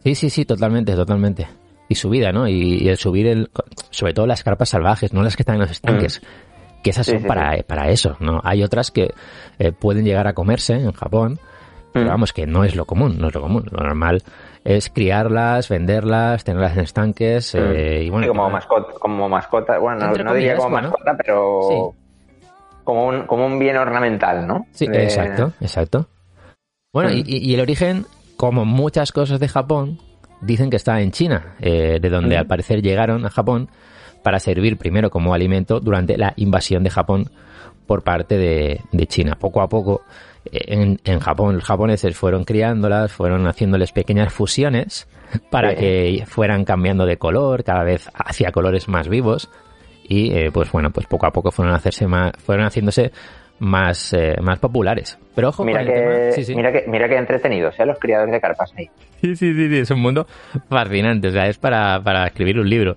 Sí, 0.02 0.14
sí, 0.14 0.30
sí, 0.30 0.44
totalmente, 0.44 0.94
totalmente. 0.94 1.46
Y 1.88 1.94
su 1.94 2.08
vida, 2.10 2.32
¿no? 2.32 2.46
Y, 2.48 2.78
y 2.82 2.88
el 2.88 2.96
subir 2.96 3.26
el... 3.26 3.50
Sobre 3.90 4.14
todo 4.14 4.26
las 4.26 4.42
carpas 4.42 4.68
salvajes, 4.70 5.12
no 5.12 5.22
las 5.22 5.36
que 5.36 5.42
están 5.42 5.56
en 5.56 5.62
los 5.62 5.70
estanques. 5.70 6.22
Que 6.82 6.90
esas 6.90 7.06
Sí, 7.06 7.12
son 7.12 7.22
sí, 7.22 7.26
para, 7.28 7.62
para 7.62 7.88
eso, 7.90 8.16
¿no? 8.20 8.40
Hay 8.44 8.62
otras 8.62 8.90
que 8.90 9.12
eh, 9.58 9.72
pueden 9.72 10.04
llegar 10.04 10.26
a 10.26 10.34
comerse 10.34 10.74
en 10.74 10.92
Japón, 10.92 11.38
pero 11.92 12.06
Mm. 12.06 12.08
vamos, 12.08 12.32
que 12.32 12.46
no 12.46 12.64
es 12.64 12.74
lo 12.76 12.84
común, 12.84 13.16
no 13.18 13.28
es 13.28 13.34
lo 13.34 13.40
común. 13.40 13.64
Lo 13.70 13.82
normal 13.82 14.22
es 14.64 14.88
criarlas, 14.90 15.68
venderlas, 15.68 16.42
tenerlas 16.44 16.72
en 16.76 16.80
estanques 16.84 17.54
eh, 17.54 18.02
y 18.04 18.10
bueno... 18.10 18.24
Sí, 18.24 18.28
como 18.28 18.46
que- 18.46 18.52
mascota, 18.52 18.92
como 18.98 19.28
mascota, 19.28 19.78
bueno, 19.78 20.06
no, 20.06 20.24
no 20.24 20.34
diría 20.34 20.56
como 20.56 20.70
bueno. 20.70 20.88
mascota, 20.88 21.16
pero 21.16 21.94
como, 22.82 23.06
un, 23.06 23.26
como 23.26 23.46
un 23.46 23.58
bien 23.58 23.76
ornamental, 23.76 24.46
¿no? 24.46 24.66
Sí, 24.72 24.86
De- 24.86 25.04
exacto, 25.04 25.52
exacto. 25.60 26.08
Bueno, 26.92 27.10
y, 27.10 27.22
Mm. 27.22 27.26
y- 27.26 27.50
y 27.50 27.54
el 27.54 27.60
origen, 27.60 28.06
como 28.36 28.64
muchas 28.64 29.12
cosas 29.12 29.38
de 29.40 29.48
Japón, 29.48 29.98
dicen 30.40 30.70
que 30.70 30.76
está 30.76 31.00
en 31.00 31.10
China, 31.12 31.56
eh, 31.60 31.98
de 32.00 32.08
donde 32.10 32.36
Mm. 32.36 32.38
al 32.38 32.46
parecer 32.46 32.82
llegaron 32.82 33.24
a 33.26 33.30
Japón 33.30 33.68
para 34.22 34.38
servir 34.38 34.78
primero 34.78 35.10
como 35.10 35.34
alimento 35.34 35.80
durante 35.80 36.16
la 36.16 36.32
invasión 36.36 36.82
de 36.84 36.90
Japón 36.90 37.30
por 37.86 38.02
parte 38.02 38.38
de, 38.38 38.80
de 38.92 39.06
China. 39.06 39.36
Poco 39.38 39.60
a 39.60 39.68
poco, 39.68 40.02
eh, 40.02 40.33
en, 40.50 41.00
en 41.04 41.20
Japón, 41.20 41.54
los 41.56 41.64
japoneses 41.64 42.16
fueron 42.16 42.44
criándolas, 42.44 43.12
fueron 43.12 43.46
haciéndoles 43.46 43.92
pequeñas 43.92 44.32
fusiones 44.32 45.08
para 45.50 45.70
Sí. 45.70 45.76
que 45.76 46.24
fueran 46.26 46.64
cambiando 46.64 47.06
de 47.06 47.16
color, 47.16 47.64
cada 47.64 47.82
vez 47.84 48.08
hacia 48.14 48.52
colores 48.52 48.88
más 48.88 49.08
vivos 49.08 49.48
y 50.06 50.32
eh, 50.32 50.50
pues 50.52 50.70
bueno 50.70 50.90
pues 50.90 51.06
poco 51.06 51.26
a 51.26 51.30
poco 51.32 51.50
fueron 51.50 51.72
a 51.72 51.78
hacerse 51.78 52.06
más 52.06 52.32
fueron 52.38 52.66
haciéndose 52.66 53.10
más 53.58 54.12
eh, 54.12 54.36
más 54.42 54.58
populares 54.58 55.18
pero 55.34 55.48
ojo 55.48 55.64
Mira 55.64 55.82
que, 55.84 56.32
sí, 56.34 56.44
sí. 56.44 56.54
mira 56.54 56.70
que, 56.70 56.84
mira 56.86 57.08
que 57.08 57.16
entretenidos, 57.16 57.74
¿eh? 57.80 57.86
Los 57.86 57.98
criadores 57.98 58.30
de 58.32 58.40
carpas 58.40 58.70
ahí. 58.76 58.90
sí 59.22 59.34
sí 59.34 59.54
sí 59.54 59.68
sí, 59.68 59.78
es 59.78 59.90
un 59.90 60.00
mundo 60.00 60.26
fascinante 60.68 61.28
o 61.28 61.30
sea 61.30 61.46
es 61.46 61.56
para, 61.58 62.00
para 62.02 62.26
escribir 62.26 62.58
un 62.60 62.68
libro 62.68 62.96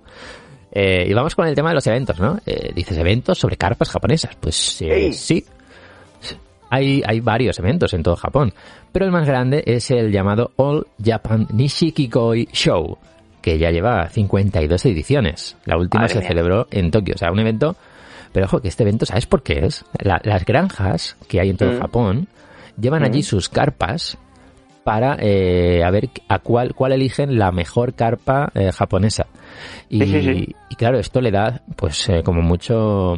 Eh, 0.72 1.06
y 1.08 1.14
vamos 1.14 1.34
con 1.34 1.48
el 1.48 1.56
tema 1.56 1.70
de 1.70 1.76
los 1.76 1.88
eventos 1.88 2.20
no 2.20 2.38
dices 2.76 2.98
eventos 2.98 3.40
sobre 3.40 3.56
carpas 3.56 3.90
japonesas 3.90 4.36
pues 4.36 4.56
sí 4.56 5.46
hay, 6.70 7.02
hay 7.06 7.20
varios 7.20 7.60
eventos 7.60 7.94
en 7.94 8.04
todo 8.04 8.16
Japón, 8.16 8.54
pero 8.92 9.06
el 9.06 9.12
más 9.12 9.26
grande 9.28 9.64
es 9.66 9.90
el 9.92 10.12
llamado 10.12 10.52
All 10.58 10.88
Japan 11.04 11.48
Nishikigoi 11.54 12.48
Show, 12.52 12.98
que 13.42 13.58
ya 13.58 13.72
lleva 13.72 14.10
52 14.10 14.86
ediciones. 14.86 15.58
La 15.66 15.78
última 15.78 16.02
Madre 16.02 16.14
se 16.16 16.20
mía. 16.20 16.28
celebró 16.28 16.68
en 16.72 16.92
Tokio, 16.92 17.16
o 17.16 17.18
sea, 17.18 17.32
un 17.32 17.40
evento... 17.40 17.76
Pero 18.34 18.46
ojo, 18.46 18.60
que 18.62 18.68
este 18.68 18.84
evento, 18.84 19.06
¿sabes 19.06 19.26
por 19.26 19.42
qué 19.42 19.66
es? 19.66 19.86
La- 20.00 20.20
las 20.24 20.46
granjas 20.46 21.16
que 21.28 21.40
hay 21.40 21.50
en 21.50 21.58
todo 21.58 21.72
Mm. 21.72 21.80
Japón 21.80 22.28
llevan 22.80 23.04
allí 23.04 23.20
Mm. 23.20 23.24
sus 23.24 23.48
carpas 23.50 24.18
para 24.84 25.18
eh, 25.20 25.82
a 25.84 25.90
ver 25.92 26.10
a 26.28 26.40
cuál, 26.40 26.76
cuál 26.76 26.92
eligen 26.92 27.40
la 27.40 27.52
mejor 27.52 27.94
carpa 27.94 28.52
eh, 28.54 28.72
japonesa. 28.72 29.28
Y, 29.90 30.02
Sí, 30.02 30.12
sí, 30.12 30.22
sí. 30.22 30.56
y 30.70 30.76
claro, 30.76 31.00
esto 31.00 31.20
le 31.22 31.32
da, 31.32 31.62
pues, 31.78 32.08
eh, 32.10 32.22
como 32.24 32.42
mucho, 32.42 33.16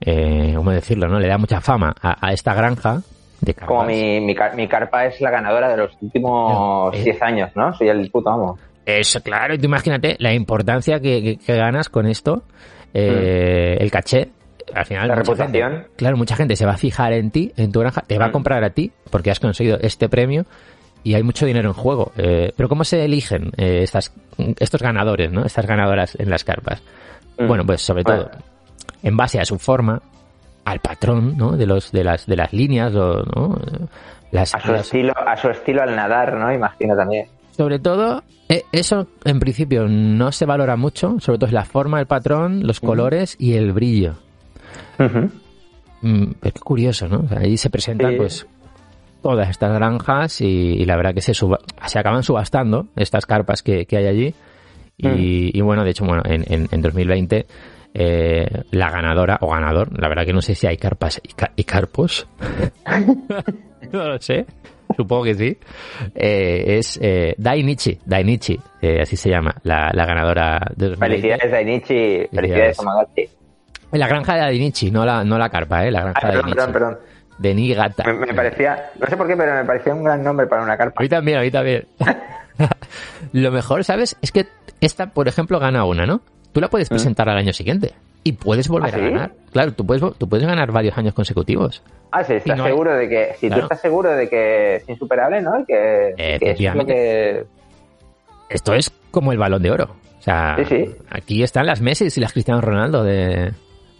eh, 0.00 0.52
¿cómo 0.56 0.70
decirlo, 0.70 1.08
no? 1.08 1.18
Le 1.20 1.28
da 1.28 1.38
mucha 1.38 1.60
fama 1.60 1.94
a, 2.00 2.26
a 2.28 2.32
esta 2.32 2.54
granja 2.54 3.00
de 3.40 3.54
carpas. 3.54 3.68
Como 3.68 3.84
mi, 3.84 4.20
mi, 4.20 4.34
car- 4.34 4.54
mi 4.54 4.66
carpa 4.68 5.06
es 5.06 5.20
la 5.20 5.30
ganadora 5.30 5.68
de 5.68 5.76
los 5.76 5.92
últimos 6.00 6.94
Eh. 6.96 7.04
10 7.04 7.22
años, 7.22 7.50
¿no? 7.54 7.72
Soy 7.74 7.88
el 7.88 8.10
puto 8.10 8.30
amo. 8.30 8.58
Eso, 8.86 9.22
claro, 9.22 9.54
y 9.54 9.58
tú 9.58 9.66
imagínate 9.66 10.16
la 10.18 10.32
importancia 10.34 11.00
que, 11.00 11.22
que- 11.22 11.36
que 11.38 11.54
ganas 11.56 11.88
con 11.88 12.06
esto, 12.06 12.42
eh, 12.94 13.76
el 13.80 13.90
caché. 13.90 14.28
Al 14.74 14.86
final, 14.86 15.06
Mm. 15.06 15.08
La 15.08 15.14
reputación. 15.16 15.72
gente- 15.72 15.88
claro, 15.96 16.16
mucha 16.16 16.36
gente 16.36 16.54
se 16.54 16.64
va 16.64 16.72
a 16.72 16.76
fijar 16.76 17.12
en 17.12 17.30
ti, 17.30 17.52
en 17.56 17.72
tu 17.72 17.80
granja, 17.80 18.02
te 18.06 18.18
va 18.18 18.26
a 18.26 18.28
Mm. 18.28 18.32
comprar 18.32 18.62
a 18.64 18.70
ti 18.70 18.92
porque 19.10 19.30
has 19.30 19.40
conseguido 19.40 19.78
este 19.80 20.08
premio 20.08 20.44
y 21.02 21.14
hay 21.14 21.22
mucho 21.24 21.44
dinero 21.44 21.68
en 21.68 21.74
juego. 21.74 22.12
Eh, 22.16 22.52
pero 22.56 22.68
¿cómo 22.68 22.84
se 22.84 23.04
eligen 23.04 23.50
eh, 23.56 23.80
estas, 23.82 24.14
estos 24.60 24.80
ganadores, 24.82 25.32
¿no? 25.32 25.44
Estas 25.44 25.66
ganadoras 25.66 26.14
en 26.20 26.30
las 26.30 26.44
carpas? 26.44 26.82
Mm. 27.38 27.48
Bueno, 27.48 27.64
pues 27.66 27.82
sobre 27.82 28.02
Bueno. 28.04 28.24
todo 28.26 28.38
en 29.02 29.16
base 29.16 29.40
a 29.40 29.44
su 29.44 29.58
forma, 29.58 30.00
al 30.64 30.80
patrón, 30.80 31.36
¿no? 31.36 31.56
De 31.56 31.66
los 31.66 31.90
de 31.92 32.04
las 32.04 32.26
de 32.26 32.36
las 32.36 32.52
líneas, 32.52 32.94
o, 32.94 33.22
¿no? 33.34 33.58
Las, 34.30 34.54
A 34.54 34.60
su 34.60 34.72
las- 34.72 34.82
estilo, 34.82 35.12
a 35.16 35.36
su 35.36 35.48
estilo 35.48 35.82
al 35.82 35.96
nadar, 35.96 36.34
¿no? 36.36 36.52
Imagino 36.52 36.94
también. 36.96 37.26
sobre 37.56 37.78
todo, 37.78 38.22
eh, 38.48 38.64
eso 38.72 39.06
en 39.24 39.38
principio 39.40 39.86
no 39.88 40.32
se 40.32 40.46
valora 40.46 40.76
mucho, 40.76 41.16
sobre 41.20 41.38
todo 41.38 41.46
es 41.48 41.52
la 41.52 41.64
forma, 41.64 41.98
el 42.00 42.06
patrón, 42.06 42.66
los 42.66 42.80
colores 42.80 43.36
y 43.38 43.54
el 43.54 43.72
brillo. 43.72 44.14
Mm, 46.02 46.32
pero 46.40 46.54
qué 46.54 46.60
curioso, 46.60 47.08
¿no? 47.08 47.20
O 47.20 47.28
sea, 47.28 47.38
ahí 47.40 47.56
se 47.56 47.70
presentan 47.70 48.12
Sí. 48.12 48.16
pues 48.16 48.46
todas 49.22 49.50
estas 49.50 49.72
granjas 49.74 50.40
y, 50.40 50.46
y 50.46 50.84
la 50.86 50.96
verdad 50.96 51.14
que 51.14 51.20
se, 51.20 51.34
suba- 51.34 51.60
se 51.86 51.98
acaban 51.98 52.22
subastando 52.22 52.86
estas 52.96 53.26
carpas 53.26 53.62
que, 53.62 53.84
que 53.86 53.96
hay 53.98 54.06
allí. 54.06 54.34
Y, 54.96 55.56
y 55.56 55.60
bueno, 55.62 55.82
de 55.84 55.90
hecho, 55.90 56.04
bueno, 56.04 56.22
en, 56.26 56.44
en, 56.52 56.68
en 56.70 56.82
2020 56.82 57.46
eh, 57.94 58.46
la 58.70 58.90
ganadora 58.90 59.38
o 59.40 59.50
ganador, 59.50 59.98
la 60.00 60.08
verdad 60.08 60.24
que 60.24 60.32
no 60.32 60.40
sé 60.42 60.54
si 60.54 60.66
hay 60.66 60.76
carpas 60.76 61.20
y, 61.22 61.32
ca- 61.34 61.52
y 61.56 61.64
carpos. 61.64 62.26
no 63.92 64.08
lo 64.08 64.20
sé. 64.20 64.46
Supongo 64.96 65.24
que 65.24 65.34
sí. 65.34 65.58
Eh, 66.14 66.78
es 66.78 66.98
eh, 67.00 67.34
Dainichi, 67.38 67.98
Dainichi, 68.04 68.58
eh, 68.82 69.00
así 69.02 69.16
se 69.16 69.30
llama, 69.30 69.54
la, 69.62 69.90
la 69.92 70.04
ganadora 70.04 70.60
de 70.76 70.88
2020. 70.88 70.98
Felicidades, 70.98 71.52
Dainichi. 71.52 72.26
Felicidades, 72.34 72.76
Tamagotchi. 72.76 73.28
La 73.92 74.06
granja 74.08 74.34
de 74.34 74.40
Dainichi, 74.40 74.90
no 74.90 75.04
la, 75.04 75.22
no 75.24 75.38
la 75.38 75.48
carpa, 75.48 75.84
eh, 75.86 75.90
la 75.90 76.00
granja 76.02 76.20
Ah, 76.22 76.28
de 76.30 76.34
Dainichi. 76.36 76.54
perdón, 76.56 76.72
perdón. 76.72 76.98
De 77.38 77.54
Niigata. 77.54 78.04
Me, 78.04 78.12
me 78.26 78.34
parecía, 78.34 78.90
no 79.00 79.06
sé 79.06 79.16
por 79.16 79.26
qué, 79.26 79.36
pero 79.36 79.54
me 79.54 79.64
parecía 79.64 79.94
un 79.94 80.04
gran 80.04 80.22
nombre 80.22 80.46
para 80.46 80.62
una 80.62 80.76
carpa. 80.76 81.00
A 81.00 81.02
mí 81.02 81.08
también, 81.08 81.38
a 81.38 81.40
mí 81.42 81.50
también. 81.50 81.86
Lo 83.32 83.50
mejor, 83.52 83.84
¿sabes? 83.84 84.16
Es 84.20 84.32
que 84.32 84.46
esta, 84.80 85.06
por 85.06 85.28
ejemplo, 85.28 85.58
gana 85.58 85.84
una, 85.84 86.04
¿no? 86.04 86.20
Tú 86.52 86.60
la 86.60 86.68
puedes 86.68 86.88
presentar 86.88 87.28
al 87.28 87.36
año 87.38 87.52
siguiente 87.52 87.92
y 88.24 88.32
puedes 88.32 88.68
volver 88.68 88.94
¿Ah, 88.94 88.98
sí? 88.98 89.04
a 89.04 89.08
ganar. 89.10 89.32
Claro, 89.52 89.72
tú 89.72 89.86
puedes, 89.86 90.02
tú 90.18 90.28
puedes 90.28 90.46
ganar 90.46 90.72
varios 90.72 90.96
años 90.98 91.14
consecutivos. 91.14 91.82
Ah, 92.12 92.24
sí, 92.24 92.34
estás 92.34 92.56
no 92.58 92.64
hay- 92.64 92.70
seguro 92.70 92.94
de 92.94 93.08
que, 93.08 93.34
si 93.38 93.46
Claro. 93.46 93.60
tú 93.62 93.64
estás 93.66 93.80
seguro 93.80 94.10
de 94.10 94.28
que 94.28 94.76
es 94.76 94.88
insuperable, 94.88 95.40
¿no? 95.42 95.60
Y 95.60 95.64
que, 95.64 96.14
que 96.40 96.50
es 96.50 96.74
lo 96.74 96.84
que... 96.84 97.44
Esto 98.48 98.74
es 98.74 98.90
como 99.10 99.32
el 99.32 99.38
balón 99.38 99.62
de 99.62 99.70
oro. 99.70 99.96
O 100.18 100.22
sea, 100.22 100.56
Sí, 100.58 100.64
sí. 100.64 100.94
aquí 101.08 101.42
están 101.42 101.66
las 101.66 101.80
Messi 101.80 102.08
y 102.14 102.20
las 102.20 102.32
Cristiano 102.32 102.60
Ronaldo 102.60 103.04
de, 103.04 103.14
de 103.16 103.52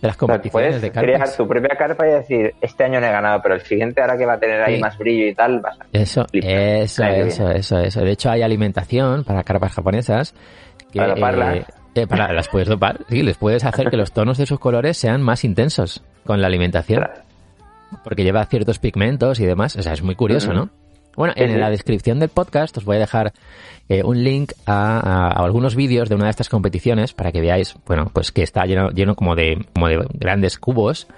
las 0.03 0.17
o 0.17 0.19
sea, 0.19 0.19
competiciones 0.19 0.51
puedes 0.51 0.83
de 0.83 0.91
crear 0.91 1.19
carpas. 1.21 1.37
tu 1.37 1.49
propia 1.49 1.77
carpa 1.79 2.07
y 2.07 2.11
decir, 2.11 2.55
este 2.61 2.85
año 2.85 3.01
no 3.01 3.07
he 3.07 3.11
ganado, 3.13 3.41
pero 3.43 3.55
el 3.55 3.61
siguiente 3.63 4.01
ahora 4.01 4.19
que 4.19 4.27
va 4.27 4.35
a 4.35 4.39
tener 4.41 4.61
ahí 4.61 4.75
Sí. 4.75 4.81
más 4.83 4.99
brillo 4.99 5.27
y 5.29 5.35
tal, 5.35 5.61
vas 5.61 5.79
a... 5.81 5.87
Eso, 5.93 6.27
Flipar. 6.31 6.51
eso, 6.51 7.05
eso, 7.05 7.51
eso, 7.51 7.79
eso. 7.79 8.01
De 8.01 8.11
hecho, 8.11 8.29
hay 8.31 8.43
alimentación 8.43 9.23
para 9.25 9.45
carpas 9.45 9.73
japonesas. 9.73 10.35
Que, 10.93 10.99
Para 11.01 11.57
eh, 11.57 11.65
eh, 11.95 12.07
para, 12.07 12.33
las 12.33 12.49
puedes 12.49 12.69
dopar, 12.69 13.01
sí, 13.09 13.23
les 13.23 13.37
puedes 13.37 13.65
hacer 13.65 13.91
que 13.91 13.97
los 13.97 14.13
tonos 14.13 14.39
de 14.39 14.47
sus 14.47 14.59
colores 14.61 14.97
sean 14.97 15.23
más 15.23 15.45
intensos 15.45 16.03
con 16.25 16.41
la 16.41 16.47
alimentación. 16.47 17.07
Porque 18.05 18.23
lleva 18.23 18.45
ciertos 18.47 18.79
pigmentos 18.79 19.41
y 19.41 19.47
demás. 19.47 19.75
O 19.77 19.83
sea, 19.83 19.93
es 19.93 20.03
muy 20.03 20.15
curioso. 20.15 20.53
¿no? 20.53 20.69
Bueno, 21.17 21.33
en 21.37 21.59
la 21.59 21.71
descripción 21.71 22.21
del 22.21 22.29
podcast 22.29 22.77
os 22.79 22.85
voy 22.85 22.97
a 22.97 23.01
dejar 23.01 23.33
eh, 23.89 24.05
un 24.05 24.23
link 24.23 24.53
a, 24.65 25.01
a- 25.01 25.27
a 25.33 25.45
algunos 25.45 25.75
vídeos 25.75 26.09
de 26.09 26.15
una 26.15 26.27
de 26.27 26.31
estas 26.31 26.49
competiciones 26.49 27.13
para 27.15 27.33
que 27.33 27.41
veáis, 27.41 27.75
bueno, 27.87 28.09
pues 28.13 28.31
que 28.31 28.45
está 28.45 28.65
lleno, 28.65 28.91
lleno 28.91 29.17
como 29.17 29.35
de, 29.35 29.67
como 29.75 29.89
de 29.89 30.07
grandes 30.15 30.59
cubos 30.59 31.09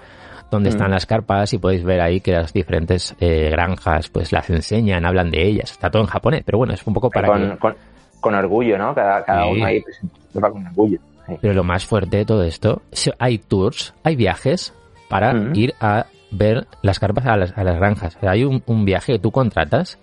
donde 0.49 0.69
están 0.69 0.91
las 0.91 1.05
carpas 1.07 1.51
y 1.53 1.57
podéis 1.57 1.83
ver 1.83 1.99
ahí 2.01 2.21
que 2.21 2.31
las 2.31 2.53
diferentes 2.53 3.15
eh, 3.19 3.49
granjas 3.51 4.09
pues 4.09 4.31
las 4.31 4.49
enseñan, 4.51 5.03
hablan 5.05 5.31
de 5.31 5.47
ellas. 5.47 5.71
Está 5.71 5.89
todo 5.89 6.01
en 6.03 6.07
japonés, 6.07 6.43
pero 6.45 6.57
bueno, 6.59 6.73
es 6.73 6.85
un 6.85 6.93
poco 6.93 7.09
para 7.09 7.27
con, 7.27 7.51
que... 7.51 7.57
con, 7.57 7.75
con 8.23 8.33
orgullo, 8.33 8.77
¿no? 8.79 8.95
Cada, 8.95 9.23
cada 9.23 9.43
Sí. 9.43 9.49
uno 9.51 9.65
ahí 9.65 9.81
presenta 9.81 10.49
con 10.49 10.65
orgullo. 10.65 10.97
Sí. 11.27 11.37
Pero 11.39 11.53
lo 11.53 11.63
más 11.63 11.85
fuerte 11.85 12.17
de 12.17 12.25
todo 12.25 12.43
esto, 12.43 12.81
es- 12.91 13.11
hay 13.19 13.37
tours, 13.37 13.93
hay 14.03 14.15
viajes 14.15 14.73
para 15.09 15.33
Mm. 15.33 15.55
ir 15.55 15.75
a 15.79 16.07
ver 16.31 16.65
las 16.81 16.97
carpas 16.99 17.27
a 17.27 17.37
las, 17.37 17.55
a 17.55 17.63
las 17.63 17.75
granjas. 17.77 18.15
O 18.15 18.19
sea, 18.21 18.31
hay 18.31 18.43
un, 18.43 18.63
un 18.65 18.85
viaje 18.85 19.13
que 19.13 19.19
tú 19.19 19.31
contratas 19.31 19.99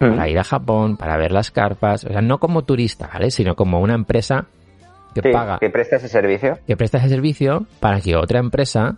Mm. 0.00 0.10
para 0.10 0.28
ir 0.28 0.38
a 0.38 0.44
Japón, 0.44 0.96
para 0.96 1.16
ver 1.18 1.32
las 1.32 1.50
carpas, 1.50 2.04
o 2.04 2.08
sea, 2.08 2.22
no 2.22 2.38
como 2.38 2.62
turista, 2.62 3.10
¿vale? 3.12 3.30
Sino 3.30 3.54
como 3.56 3.80
una 3.80 3.94
empresa 3.94 4.46
que 5.14 5.20
Sí, 5.22 5.28
paga, 5.32 5.58
que 5.58 5.70
presta 5.70 5.96
ese 5.96 6.08
servicio. 6.08 6.58
que 6.66 6.76
presta 6.76 6.98
ese 6.98 7.08
servicio 7.08 7.66
para 7.80 8.00
que 8.00 8.14
otra 8.16 8.38
empresa 8.38 8.96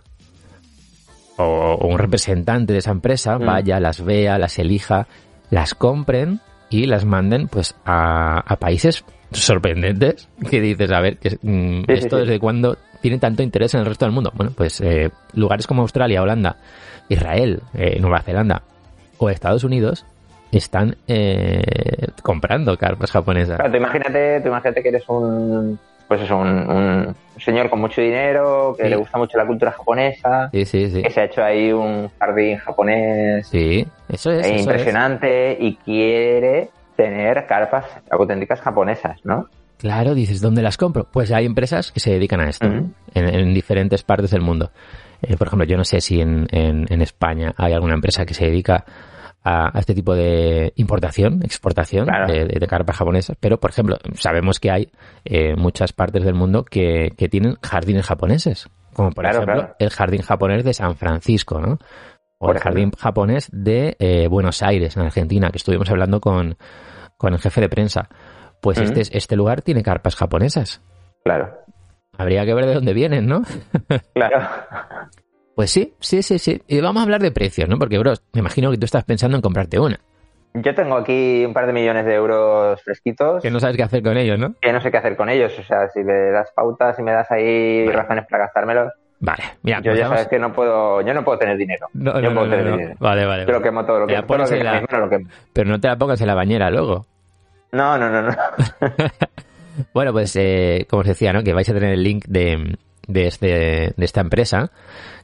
o, 1.37 1.43
o 1.43 1.87
un 1.87 1.97
representante 1.97 2.73
de 2.73 2.79
esa 2.79 2.91
empresa 2.91 3.37
Mm. 3.37 3.45
vaya, 3.45 3.79
las 3.79 4.03
vea, 4.03 4.37
las 4.37 4.59
elija, 4.59 5.07
las 5.49 5.73
compren 5.73 6.39
y 6.71 6.85
las 6.85 7.05
manden 7.05 7.47
pues 7.47 7.75
a, 7.85 8.39
a 8.39 8.55
países 8.57 9.03
sorprendentes 9.31 10.27
que 10.49 10.61
dices, 10.61 10.91
a 10.91 10.99
ver, 11.01 11.17
que, 11.17 11.37
mm, 11.41 11.83
Sí, 11.85 11.93
esto 11.93 12.17
sí. 12.17 12.25
desde 12.25 12.39
cuándo 12.39 12.77
tiene 13.01 13.17
tanto 13.17 13.43
interés 13.43 13.73
en 13.73 13.81
el 13.81 13.85
resto 13.85 14.05
del 14.05 14.13
mundo. 14.13 14.31
Bueno, 14.35 14.51
pues 14.55 14.81
eh, 14.81 15.09
lugares 15.33 15.67
como 15.67 15.81
Australia, 15.81 16.21
Holanda, 16.21 16.57
Israel, 17.09 17.61
eh, 17.73 17.99
Nueva 17.99 18.21
Zelanda 18.21 18.63
o 19.17 19.29
Estados 19.29 19.63
Unidos 19.63 20.05
están 20.51 20.97
eh, 21.07 21.61
comprando 22.23 22.77
carpas 22.77 23.11
japonesas. 23.11 23.55
Claro, 23.55 23.71
tú 23.71 23.77
imagínate, 23.77 24.41
tú 24.41 24.47
imagínate 24.49 24.83
que 24.83 24.89
eres 24.89 25.03
un, 25.07 25.79
pues 26.11 26.23
eso, 26.23 26.35
un, 26.35 26.49
un 26.69 27.15
señor 27.39 27.69
con 27.69 27.79
mucho 27.79 28.01
dinero, 28.01 28.75
que 28.77 28.83
Sí. 28.83 28.89
le 28.89 28.97
gusta 28.97 29.17
mucho 29.17 29.37
la 29.37 29.45
cultura 29.47 29.71
japonesa, 29.71 30.49
Sí, 30.51 30.65
sí, 30.65 30.89
sí. 30.91 31.01
que 31.01 31.09
se 31.09 31.21
ha 31.21 31.23
hecho 31.23 31.41
ahí 31.41 31.71
un 31.71 32.09
jardín 32.19 32.57
japonés 32.57 33.47
Sí, 33.47 33.87
eso 34.09 34.29
es. 34.31 34.45
eso 34.45 34.53
es. 34.55 34.59
impresionante 34.61 35.55
y 35.57 35.75
quiere 35.77 36.69
tener 36.97 37.45
carpas 37.47 37.85
auténticas 38.09 38.59
japonesas, 38.59 39.21
¿no? 39.23 39.47
Claro, 39.77 40.13
dices, 40.13 40.41
¿dónde 40.41 40.61
las 40.61 40.75
compro? 40.75 41.07
Pues 41.09 41.31
hay 41.31 41.45
empresas 41.45 41.93
que 41.93 42.01
se 42.01 42.11
dedican 42.11 42.41
a 42.41 42.49
esto 42.49 42.67
en, 42.67 42.93
en 43.13 43.53
diferentes 43.53 44.03
partes 44.03 44.31
del 44.31 44.41
mundo. 44.41 44.71
Eh, 45.21 45.37
por 45.37 45.47
ejemplo, 45.47 45.65
yo 45.65 45.77
no 45.77 45.85
sé 45.85 46.01
si 46.01 46.19
en, 46.19 46.45
en- 46.51 46.87
en 46.89 47.01
España 47.01 47.53
hay 47.55 47.71
alguna 47.71 47.93
empresa 47.93 48.25
que 48.25 48.33
se 48.33 48.45
dedica 48.47 48.83
a, 49.43 49.75
a 49.75 49.79
este 49.79 49.93
tipo 49.95 50.13
de 50.15 50.71
importación, 50.75 51.41
exportación 51.43 52.05
Claro. 52.05 52.31
de, 52.31 52.67
carpas 52.67 52.97
japonesas, 52.97 53.35
pero, 53.39 53.59
por 53.59 53.71
ejemplo, 53.71 53.97
sabemos 54.15 54.59
que 54.59 54.71
hay 54.71 54.91
eh, 55.25 55.55
muchas 55.55 55.93
partes 55.93 56.23
del 56.23 56.35
mundo 56.35 56.63
que, 56.63 57.13
que 57.17 57.27
tienen 57.29 57.55
jardines 57.63 58.05
japoneses, 58.05 58.67
como 58.93 59.11
por 59.11 59.23
Claro, 59.23 59.37
ejemplo 59.39 59.55
claro. 59.61 59.75
el 59.79 59.89
jardín 59.89 60.21
japonés 60.21 60.63
de 60.63 60.73
San 60.73 60.95
Francisco, 60.95 61.59
¿no? 61.59 61.79
O 62.39 62.47
Por 62.47 62.55
el 62.55 62.61
jardín 62.61 62.91
japonés 62.91 63.49
de 63.51 63.95
eh, 63.99 64.27
Buenos 64.27 64.63
Aires, 64.63 64.95
en 64.97 65.03
Argentina, 65.03 65.49
que 65.51 65.57
estuvimos 65.57 65.89
hablando 65.91 66.19
con, 66.19 66.57
con 67.17 67.33
el 67.33 67.39
jefe 67.39 67.61
de 67.61 67.69
prensa. 67.69 68.09
Pues 68.61 68.77
Ujú. 68.79 68.91
este, 68.93 69.17
este 69.17 69.35
lugar 69.35 69.61
tiene 69.61 69.83
carpas 69.83 70.15
japonesas. 70.15 70.81
Claro, 71.23 71.51
Habría 72.17 72.45
que 72.45 72.53
ver 72.53 72.65
de 72.65 72.73
dónde 72.75 72.93
vienen, 72.93 73.25
¿no? 73.27 73.41
claro. 74.13 74.39
Pues 75.55 75.71
sí, 75.71 75.93
sí, 75.99 76.23
sí, 76.23 76.39
sí. 76.39 76.61
Y 76.67 76.79
vamos 76.81 77.01
a 77.01 77.03
hablar 77.03 77.21
de 77.21 77.31
precios, 77.31 77.67
¿no? 77.69 77.77
Porque, 77.77 77.97
bro, 77.97 78.13
me 78.33 78.39
imagino 78.39 78.71
que 78.71 78.77
tú 78.77 78.85
estás 78.85 79.03
pensando 79.03 79.35
en 79.37 79.41
comprarte 79.41 79.79
una. 79.79 79.99
Yo 80.53 80.75
tengo 80.75 80.97
aquí 80.97 81.45
un 81.45 81.53
par 81.53 81.65
de 81.65 81.71
millones 81.73 82.05
de 82.05 82.13
euros 82.13 82.81
fresquitos 82.83 83.41
Que 83.41 83.49
no 83.49 83.61
sabes 83.61 83.77
qué 83.77 83.83
hacer 83.83 84.03
con 84.03 84.17
ellos, 84.17 84.37
¿no? 84.37 84.53
que 84.61 84.73
no 84.73 84.81
sé 84.81 84.91
qué 84.91 84.97
hacer 84.97 85.15
con 85.15 85.29
ellos. 85.29 85.57
O 85.57 85.63
sea, 85.63 85.87
si 85.89 85.99
me 86.03 86.13
das 86.31 86.51
pautas, 86.53 86.95
si 86.97 87.03
me 87.03 87.11
das 87.13 87.29
ahí 87.31 87.85
Vale. 87.85 87.97
razones 87.97 88.25
para 88.29 88.43
gastármelos, 88.45 88.91
Vale, 89.23 89.43
mira, 89.61 89.77
yo 89.81 89.91
pues 89.91 89.99
ya 89.99 90.05
vamos- 90.05 90.17
sabes 90.17 90.29
que 90.29 90.39
no 90.39 90.51
puedo, 90.51 90.99
yo 91.01 91.13
no 91.13 91.23
puedo 91.23 91.37
tener 91.37 91.55
dinero. 91.55 91.87
No, 91.93 92.15
yo 92.19 92.29
no, 92.29 92.33
puedo 92.33 92.45
no, 92.47 92.51
tener 92.51 92.65
no. 92.65 92.77
dinero. 92.77 92.95
Vale, 92.99 93.25
vale. 93.25 93.45
Yo 93.45 93.51
lo 93.53 93.61
quemo 93.61 93.85
todo 93.85 93.99
lo 93.99 94.07
que, 94.07 94.15
todo 94.23 94.37
lo 94.39 94.45
que 94.47 94.63
la- 94.63 94.81
quemo. 95.09 95.29
Pero 95.53 95.69
no 95.69 95.79
te 95.79 95.87
la 95.87 95.95
pongas 95.95 96.19
en 96.21 96.27
la 96.27 96.33
bañera 96.35 96.69
luego. 96.71 97.05
No, 97.71 97.97
no, 97.99 98.09
no, 98.09 98.21
no. 98.23 98.31
Bueno, 99.93 100.11
pues 100.11 100.35
eh, 100.35 100.85
como 100.89 101.01
os 101.01 101.07
decía, 101.07 101.31
¿no? 101.33 101.43
Que 101.43 101.53
vais 101.53 101.69
a 101.69 101.73
tener 101.73 101.93
el 101.93 102.03
link 102.03 102.25
de, 102.27 102.77
de, 103.07 103.27
este, 103.27 103.93
de 103.95 104.05
esta 104.05 104.21
empresa 104.21 104.71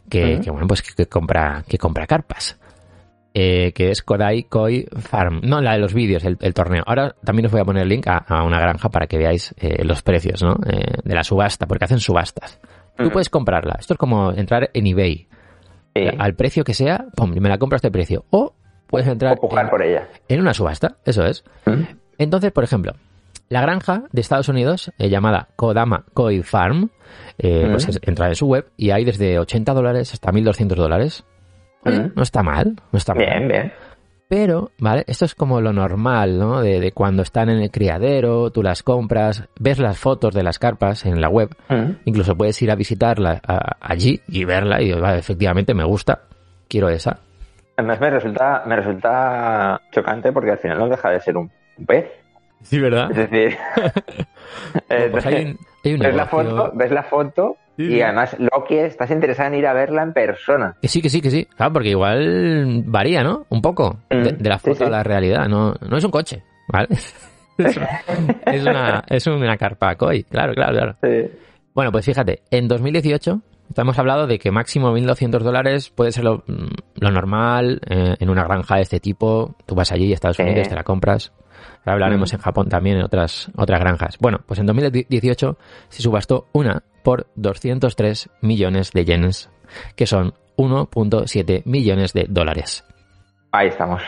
que, 0.09 0.39
bueno, 0.49 0.67
pues 0.67 0.81
que, 0.81 0.93
que 0.95 1.05
compra, 1.07 1.63
que 1.67 1.77
compra 1.77 2.07
carpas. 2.07 2.59
Eh, 3.39 3.71
que 3.73 3.91
es 3.91 4.01
Kodai 4.01 4.43
Koi 4.43 4.87
Farm. 4.97 5.41
No, 5.43 5.61
la 5.61 5.73
de 5.73 5.79
los 5.79 5.93
vídeos, 5.93 6.23
el, 6.23 6.37
el 6.41 6.53
torneo. 6.55 6.83
Ahora 6.87 7.13
también 7.23 7.45
os 7.45 7.51
voy 7.51 7.61
a 7.61 7.65
poner 7.65 7.83
el 7.83 7.89
link 7.89 8.07
a, 8.07 8.17
a 8.17 8.43
una 8.43 8.59
granja 8.59 8.89
para 8.89 9.05
que 9.05 9.17
veáis 9.19 9.53
eh, 9.59 9.83
los 9.83 10.01
precios, 10.01 10.41
¿no? 10.41 10.55
Eh, 10.67 11.01
de 11.03 11.13
la 11.13 11.23
subasta, 11.23 11.67
porque 11.67 11.85
hacen 11.85 11.99
subastas. 11.99 12.59
Tú 12.95 13.11
puedes 13.11 13.29
comprarla. 13.29 13.75
Esto 13.79 13.93
es 13.93 13.99
como 13.99 14.31
entrar 14.31 14.71
en 14.73 14.87
eBay. 14.87 15.27
Sí. 15.95 16.03
Al 16.17 16.33
precio 16.33 16.63
que 16.63 16.73
sea, 16.73 17.05
pum, 17.15 17.31
me 17.39 17.47
la 17.49 17.59
compro 17.59 17.75
a 17.75 17.77
este 17.77 17.91
precio. 17.91 18.25
O 18.31 18.55
puedes 18.87 19.07
entrar 19.07 19.37
O 19.39 19.59
en, 19.59 19.70
por 19.70 19.83
ella. 19.83 20.07
en 20.27 20.39
una 20.41 20.55
subasta, 20.55 20.98
eso 21.05 21.24
es. 21.24 21.43
Entonces, 22.17 22.51
por 22.51 22.63
ejemplo, 22.63 22.93
la 23.50 23.62
granja 23.62 24.03
de 24.12 24.22
Estados 24.22 24.50
Unidos, 24.50 24.92
eh, 24.98 25.10
llamada 25.10 25.48
Kodama 25.55 26.03
Koi 26.14 26.44
Farm, 26.44 26.90
eh, 27.38 27.68
pues 27.72 27.88
es- 27.90 28.00
entra 28.03 28.27
en 28.27 28.36
su 28.36 28.48
web 28.48 28.68
y 28.77 28.92
hay 28.92 29.05
desde 29.05 29.40
80 29.40 29.74
dólares 29.74 30.14
hasta 30.14 30.31
1.200 30.31 30.77
dólares. 30.77 31.24
No 32.16 32.22
está 32.24 32.44
mal, 32.44 32.75
no 32.92 32.98
está 32.98 33.14
mal. 33.14 33.24
Bien, 33.25 33.48
bien. 33.48 33.74
Pero, 34.27 34.72
¿vale? 34.79 35.05
Esto 35.07 35.24
es 35.24 35.33
como 35.36 35.62
lo 35.62 35.72
normal, 35.72 36.38
¿no? 36.38 36.60
De, 36.62 36.81
de 36.81 36.92
cuando 36.92 37.22
están 37.22 37.48
en 37.50 37.60
el 37.60 37.72
criadero, 37.72 38.50
tú 38.51 38.62
las 38.62 38.83
compras, 38.83 39.46
ves 39.57 39.79
las 39.79 39.98
fotos 39.98 40.33
de 40.33 40.44
las 40.44 40.60
carpas 40.60 41.05
en 41.05 41.22
la 41.22 41.29
web, 41.29 41.55
incluso 42.03 42.36
puedes 42.36 42.62
ir 42.62 42.70
a 42.70 42.75
visitarla 42.75 43.40
a- 43.48 43.77
allí 43.79 44.20
y 44.27 44.44
verla 44.44 44.81
y 44.81 44.92
vale, 44.92 45.20
efectivamente 45.20 45.74
me 45.74 45.86
gusta, 45.86 46.24
quiero 46.68 46.90
esa. 46.90 47.20
Además 47.77 48.01
me 48.01 48.10
resulta, 48.10 48.64
me 48.66 48.75
resulta 48.75 49.79
chocante 49.92 50.33
porque 50.33 50.51
al 50.51 50.57
final 50.57 50.79
no 50.79 50.90
deja 50.90 51.10
de 51.10 51.22
ser 51.22 51.38
un 51.38 51.50
pez. 51.86 52.07
Sí, 52.63 52.79
¿verdad? 52.79 53.09
Es 53.11 53.29
decir, 53.29 53.57
pues 55.11 55.25
hay 55.25 55.46
un, 55.46 55.59
hay 55.83 55.93
un 55.93 56.00
ves 56.00 56.15
la 56.15 56.25
foto, 56.25 56.72
ves 56.74 56.91
la 56.91 57.03
foto 57.03 57.57
Sí, 57.77 57.83
y 57.83 58.01
además 58.01 58.35
lo 58.39 58.65
que 58.67 58.87
estás 58.87 59.11
interesado 59.11 59.50
en 59.50 59.59
ir 59.59 59.67
a 59.67 59.74
verla 59.74 60.01
en 60.01 60.11
persona. 60.11 60.75
Que 60.81 60.87
sí, 60.87 61.00
que 61.00 61.09
sí, 61.09 61.22
que 61.22 61.29
sí. 61.29 61.46
Claro, 61.46 61.74
porque 61.74 61.89
igual 61.89 62.83
varía, 62.87 63.24
¿no? 63.24 63.46
Un 63.50 63.61
poco 63.61 64.00
de, 64.09 64.33
Mm, 64.33 64.37
de 64.37 64.50
la 64.50 64.57
sí, 64.57 64.72
foto 64.72 64.85
a 64.85 64.87
sí. 64.87 64.91
la 64.91 65.03
realidad. 65.03 65.48
No, 65.48 65.75
no 65.87 65.98
es 65.98 66.03
un 66.03 66.09
coche, 66.09 66.43
¿vale? 66.67 66.87
es, 67.59 67.77
una, 67.77 67.89
es 68.48 68.61
una, 68.63 69.03
es 69.07 69.27
una 69.27 69.57
carpa 69.57 69.96
koi, 69.96 70.24
claro, 70.24 70.53
claro, 70.53 70.74
claro. 70.74 70.96
Bueno, 71.75 71.91
pues 71.91 72.05
fíjate, 72.05 72.41
en 72.50 72.67
2018 72.67 73.41
hemos 73.75 74.00
hablado 74.00 74.25
de 74.25 74.39
que 74.39 74.50
máximo 74.50 74.91
1.200 74.91 75.39
dólares 75.39 75.89
puede 75.89 76.11
ser 76.11 76.24
lo, 76.24 76.43
mm, 76.48 76.74
lo 76.96 77.11
normal 77.11 77.79
eh, 77.87 78.15
en 78.20 78.29
una 78.29 78.43
granja 78.43 78.77
de 78.77 78.81
este 78.81 79.00
tipo. 79.00 79.55
Tú 79.67 79.75
vas 79.75 79.91
allí, 79.91 80.11
Estados. 80.11 80.39
Unidos, 80.39 80.70
te 80.70 80.75
la 80.75 80.83
compras. 80.83 81.31
Ahora 81.79 81.93
hablaremos 81.93 82.31
Mm. 82.31 82.35
en 82.35 82.41
Japón 82.41 82.70
también, 82.70 82.98
en 82.98 83.03
otras, 83.03 83.50
otras 83.55 83.79
granjas. 83.79 84.17
Bueno, 84.20 84.39
pues 84.46 84.59
en 84.59 84.65
2018 84.65 85.57
se 85.89 86.01
subastó 86.01 86.48
una 86.53 86.83
por 87.03 87.27
203 87.35 88.29
millones 88.41 88.91
de 88.91 89.05
yenes, 89.05 89.50
que 89.96 90.05
son 90.07 90.33
1.7 90.57 91.61
millones 91.65 92.13
de 92.13 92.25
dólares. 92.27 92.83
Ahí 93.51 93.67
estamos. 93.70 94.01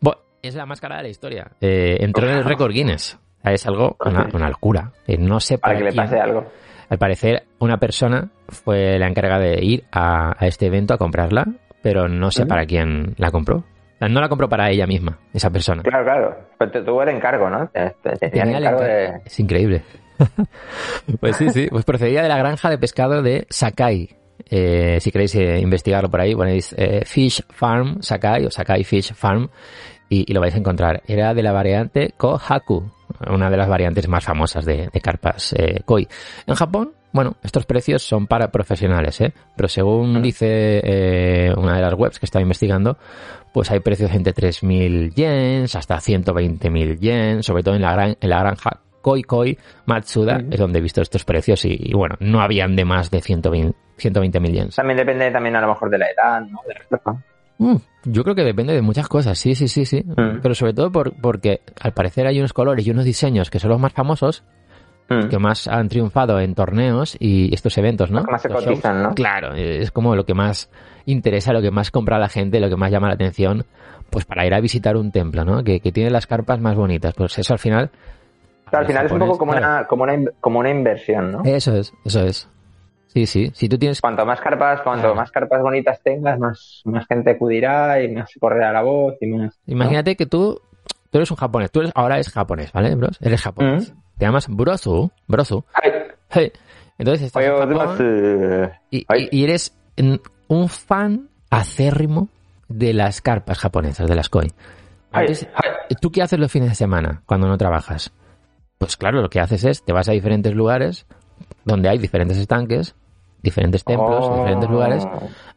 Bueno, 0.00 0.20
es 0.42 0.54
la 0.54 0.66
más 0.66 0.80
cara 0.80 0.96
de 0.98 1.02
la 1.04 1.08
historia. 1.08 1.50
Eh, 1.60 1.96
entró 2.00 2.28
en 2.28 2.38
el 2.38 2.44
récord 2.44 2.72
Guinness. 2.72 3.18
Es 3.42 3.66
algo, 3.66 3.96
una, 4.04 4.28
una 4.34 4.48
locura. 4.48 4.92
Eh, 5.06 5.16
no 5.18 5.40
sé 5.40 5.58
Para 5.58 5.74
para 5.74 5.84
que 5.86 5.90
le 5.90 5.96
pase 5.96 6.20
algo. 6.20 6.46
al 6.88 6.98
parecer, 6.98 7.44
una 7.58 7.78
persona 7.78 8.28
fue 8.48 8.98
la 8.98 9.06
encargada 9.08 9.40
de 9.44 9.64
ir 9.64 9.84
a, 9.92 10.34
a 10.42 10.46
este 10.46 10.66
evento 10.66 10.92
a 10.94 10.98
comprarla, 10.98 11.46
pero 11.82 12.08
no 12.08 12.30
sé 12.30 12.44
para 12.46 12.66
quién 12.66 13.14
la 13.16 13.30
compró. 13.30 13.64
No 14.08 14.20
la 14.20 14.28
compró 14.28 14.48
para 14.48 14.70
ella 14.70 14.86
misma, 14.86 15.18
esa 15.34 15.50
persona. 15.50 15.82
Claro, 15.82 16.04
claro. 16.04 16.36
Pero 16.58 16.70
te 16.70 16.80
tuvo 16.82 17.02
el 17.02 17.10
encargo, 17.10 17.50
¿no? 17.50 17.68
Te, 17.68 17.94
te- 18.02 18.10
te 18.12 18.30
tenían 18.30 18.44
Tenía 18.46 18.58
el 18.58 18.64
encargo 18.64 18.80
encar- 18.82 19.12
de... 19.14 19.20
Es 19.26 19.40
increíble. 19.40 19.82
pues 21.20 21.36
sí, 21.36 21.50
sí. 21.50 21.68
Pues 21.70 21.84
procedía 21.84 22.22
de 22.22 22.28
la 22.28 22.38
granja 22.38 22.70
de 22.70 22.78
pescado 22.78 23.22
de 23.22 23.46
Sakai. 23.50 24.08
Eh, 24.48 24.98
si 25.00 25.10
queréis 25.10 25.34
eh, 25.34 25.58
investigarlo 25.60 26.10
por 26.10 26.20
ahí, 26.20 26.34
ponéis 26.34 26.74
eh, 26.78 27.02
Fish 27.04 27.42
Farm 27.50 27.98
Sakai 28.02 28.46
o 28.46 28.50
Sakai 28.50 28.84
Fish 28.84 29.12
Farm 29.14 29.48
y, 30.08 30.24
y 30.30 30.34
lo 30.34 30.40
vais 30.40 30.54
a 30.54 30.58
encontrar. 30.58 31.02
Era 31.06 31.34
de 31.34 31.42
la 31.42 31.52
variante 31.52 32.14
Kohaku, 32.16 32.90
una 33.28 33.50
de 33.50 33.56
las 33.56 33.68
variantes 33.68 34.08
más 34.08 34.24
famosas 34.24 34.64
de, 34.64 34.88
de 34.92 35.00
carpas 35.00 35.54
koi. 35.84 36.08
En 36.46 36.54
Japón, 36.54 36.92
bueno, 37.12 37.36
estos 37.42 37.66
precios 37.66 38.02
son 38.02 38.26
para 38.26 38.50
profesionales, 38.50 39.20
¿eh? 39.20 39.32
pero 39.56 39.68
según 39.68 40.22
dice 40.22 40.80
eh, 40.82 41.54
una 41.56 41.76
de 41.76 41.82
las 41.82 41.94
webs 41.94 42.18
que 42.18 42.26
estaba 42.26 42.42
investigando, 42.42 42.96
pues 43.52 43.70
hay 43.70 43.80
precios 43.80 44.12
entre 44.12 44.34
3.000 44.34 45.14
yens 45.14 45.74
hasta 45.74 45.96
120.000 45.96 46.98
yens, 46.98 47.46
sobre 47.46 47.62
todo 47.62 47.74
en 47.74 47.82
la, 47.82 47.92
gran, 47.92 48.16
en 48.20 48.30
la 48.30 48.40
granja 48.40 48.80
Koi 49.02 49.22
Koi 49.22 49.58
Matsuda, 49.86 50.42
es 50.50 50.58
donde 50.58 50.78
he 50.78 50.82
visto 50.82 51.00
estos 51.00 51.24
precios 51.24 51.64
y, 51.64 51.76
y 51.78 51.94
bueno, 51.94 52.16
no 52.20 52.40
habían 52.40 52.76
de 52.76 52.84
más 52.84 53.10
de 53.10 53.20
120 53.20 53.76
120.000 54.00 54.52
yens. 54.52 54.76
También 54.76 54.96
depende 54.96 55.30
también 55.30 55.56
a 55.56 55.60
lo 55.60 55.68
mejor 55.68 55.90
de 55.90 55.98
la 55.98 56.06
edad, 56.06 56.40
¿no? 56.40 56.60
De 56.66 56.74
la. 56.74 57.22
Mm, 57.58 57.76
yo 58.04 58.22
creo 58.24 58.34
que 58.34 58.44
depende 58.44 58.72
de 58.72 58.80
muchas 58.80 59.06
cosas, 59.08 59.38
sí, 59.38 59.54
sí, 59.54 59.68
sí, 59.68 59.84
sí. 59.84 60.02
Mm. 60.02 60.40
Pero 60.42 60.54
sobre 60.54 60.72
todo 60.72 60.90
por, 60.90 61.12
porque 61.20 61.60
al 61.80 61.92
parecer 61.92 62.26
hay 62.26 62.38
unos 62.38 62.52
colores 62.52 62.86
y 62.86 62.90
unos 62.90 63.04
diseños 63.04 63.50
que 63.50 63.58
son 63.58 63.70
los 63.70 63.78
más 63.78 63.92
famosos, 63.92 64.44
Mm. 65.10 65.28
que 65.28 65.38
más 65.40 65.66
han 65.66 65.88
triunfado 65.88 66.38
en 66.38 66.54
torneos 66.54 67.16
y 67.18 67.52
estos 67.52 67.76
eventos, 67.78 68.12
¿no? 68.12 68.24
Que 68.24 68.30
más 68.30 68.42
se 68.42 68.48
Los 68.48 68.64
cotizan, 68.64 68.94
shows. 68.94 69.08
¿no? 69.08 69.14
Claro, 69.16 69.54
es 69.54 69.90
como 69.90 70.14
lo 70.14 70.24
que 70.24 70.34
más 70.34 70.70
interesa, 71.04 71.52
lo 71.52 71.60
que 71.60 71.72
más 71.72 71.90
compra 71.90 72.16
la 72.18 72.28
gente, 72.28 72.60
lo 72.60 72.68
que 72.68 72.76
más 72.76 72.92
llama 72.92 73.08
la 73.08 73.14
atención, 73.14 73.64
pues 74.08 74.24
para 74.24 74.46
ir 74.46 74.54
a 74.54 74.60
visitar 74.60 74.96
un 74.96 75.10
templo, 75.10 75.44
¿no? 75.44 75.64
Que, 75.64 75.80
que 75.80 75.90
tiene 75.90 76.10
las 76.10 76.28
carpas 76.28 76.60
más 76.60 76.76
bonitas. 76.76 77.12
Pues 77.14 77.36
eso 77.38 77.52
al 77.52 77.58
final... 77.58 77.90
Claro, 78.68 78.82
al 78.82 78.86
final 78.86 79.06
es 79.06 79.12
un 79.12 79.18
poco 79.18 79.36
como, 79.38 79.50
Claro. 79.52 79.66
una, 79.66 79.86
como, 79.88 80.04
una, 80.04 80.30
como 80.40 80.58
una 80.60 80.70
inversión, 80.70 81.32
¿no? 81.32 81.42
Eso 81.44 81.74
es, 81.74 81.92
eso 82.04 82.24
es. 82.24 82.48
Sí, 83.08 83.26
sí. 83.26 83.50
Si 83.52 83.68
tú 83.68 83.76
tienes... 83.78 84.00
Cuanto 84.00 84.24
más 84.24 84.40
carpas, 84.40 84.80
cuanto 84.82 85.02
Claro. 85.02 85.16
más 85.16 85.32
carpas 85.32 85.60
bonitas 85.60 86.00
tengas, 86.04 86.38
más, 86.38 86.82
más 86.84 87.04
gente 87.08 87.32
acudirá 87.32 88.00
y 88.00 88.12
más 88.14 88.30
correrá 88.38 88.72
la 88.72 88.82
voz 88.82 89.14
y 89.20 89.26
más. 89.26 89.58
¿no? 89.66 89.72
Imagínate 89.74 90.14
que 90.14 90.26
tú, 90.26 90.60
tú 91.10 91.18
eres 91.18 91.28
un 91.32 91.36
japonés, 91.36 91.72
tú 91.72 91.80
eres, 91.80 91.90
ahora 91.96 92.14
eres 92.14 92.28
japonés, 92.30 92.70
¿vale, 92.70 92.94
bros? 92.94 93.18
Eres 93.20 93.42
japonés. 93.42 93.92
Mm. 93.92 93.96
Te 94.20 94.26
llamas. 94.26 94.48
Ay, 95.72 95.92
Hey. 96.28 96.52
Entonces 96.98 97.26
estás 97.26 97.42
en 97.42 97.56
Japón 97.56 98.72
y, 98.90 99.44
eres 99.44 99.74
un 100.48 100.68
fan 100.68 101.30
acérrimo 101.48 102.28
de 102.68 102.92
las 102.92 103.22
carpas 103.22 103.58
japonesas, 103.58 104.06
de 104.06 104.14
las 104.14 104.28
koi. 104.28 104.52
Entonces. 105.12 105.48
¿Tú 106.00 106.12
qué 106.12 106.22
haces 106.22 106.38
los 106.38 106.52
fines 106.52 106.68
de 106.68 106.74
semana 106.74 107.22
cuando 107.26 107.48
no 107.48 107.56
trabajas? 107.56 108.12
Pues 108.78 108.96
claro, 108.96 109.22
lo 109.22 109.30
que 109.30 109.40
haces 109.40 109.64
es, 109.64 109.82
te 109.82 109.92
vas 109.92 110.08
a 110.08 110.12
diferentes 110.12 110.54
lugares 110.54 111.06
donde 111.64 111.88
hay 111.88 111.98
diferentes 111.98 112.36
estanques, 112.36 112.94
diferentes 113.42 113.82
templos, 113.82 114.26
Oh. 114.28 114.36
diferentes 114.36 114.68
lugares, 114.70 115.08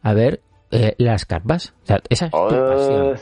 a 0.02 0.12
ver 0.14 0.40
eh, 0.70 0.94
las 0.98 1.26
carpas. 1.26 1.74
O 1.82 1.86
sea, 1.86 2.00
esa 2.08 2.26
es 2.26 2.32
tu 2.32 2.38
pasión. 2.38 3.16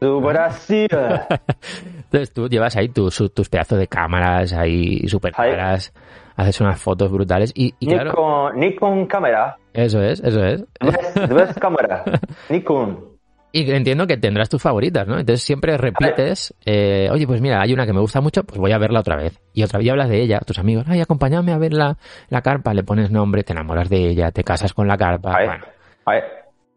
Su 0.00 0.20
Brasil. 0.20 0.88
Entonces 1.96 2.32
tú 2.32 2.48
llevas 2.48 2.76
ahí 2.76 2.88
tus, 2.88 3.22
tus 3.34 3.48
pedazos 3.48 3.78
de 3.78 3.86
cámaras 3.86 4.52
ahí 4.52 5.06
súper 5.08 5.32
Ahí. 5.36 5.50
caras, 5.50 5.92
haces 6.36 6.60
unas 6.60 6.80
fotos 6.80 7.10
brutales 7.12 7.52
y, 7.54 7.74
y 7.78 7.86
claro, 7.86 8.10
Nikon, 8.10 8.60
Nikon 8.60 9.06
cámara. 9.06 9.56
eso 9.74 10.02
es, 10.02 10.20
eso 10.20 10.42
es. 10.44 10.64
Ves, 10.80 11.54
cámara. 11.60 12.02
Nikon. 12.48 13.10
Y 13.52 13.68
entiendo 13.72 14.06
que 14.06 14.16
tendrás 14.16 14.48
tus 14.48 14.62
favoritas, 14.62 15.08
¿no? 15.08 15.18
Entonces 15.18 15.42
siempre 15.42 15.76
repites, 15.76 16.54
eh, 16.64 17.08
oye, 17.10 17.26
pues 17.26 17.40
mira, 17.40 17.60
hay 17.60 17.72
una 17.72 17.84
que 17.84 17.92
me 17.92 17.98
gusta 18.00 18.20
mucho, 18.20 18.44
pues 18.44 18.60
voy 18.60 18.70
a 18.70 18.78
verla 18.78 19.00
otra 19.00 19.16
vez. 19.16 19.40
Y 19.52 19.64
otra 19.64 19.78
vez 19.78 19.86
y 19.86 19.90
hablas 19.90 20.08
de 20.08 20.22
ella, 20.22 20.38
a 20.38 20.44
tus 20.44 20.60
amigos, 20.60 20.84
ay, 20.88 21.00
acompáñame 21.00 21.52
a 21.52 21.58
ver 21.58 21.72
la, 21.72 21.98
la 22.28 22.42
carpa, 22.42 22.72
le 22.74 22.84
pones 22.84 23.10
nombre, 23.10 23.42
te 23.42 23.52
enamoras 23.52 23.88
de 23.88 24.08
ella, 24.08 24.30
te 24.30 24.44
casas 24.44 24.72
con 24.72 24.86
la 24.86 24.96
carpa, 24.96 25.34
Ay, 25.36 25.46
bueno. 25.46 25.64
ay. 26.06 26.20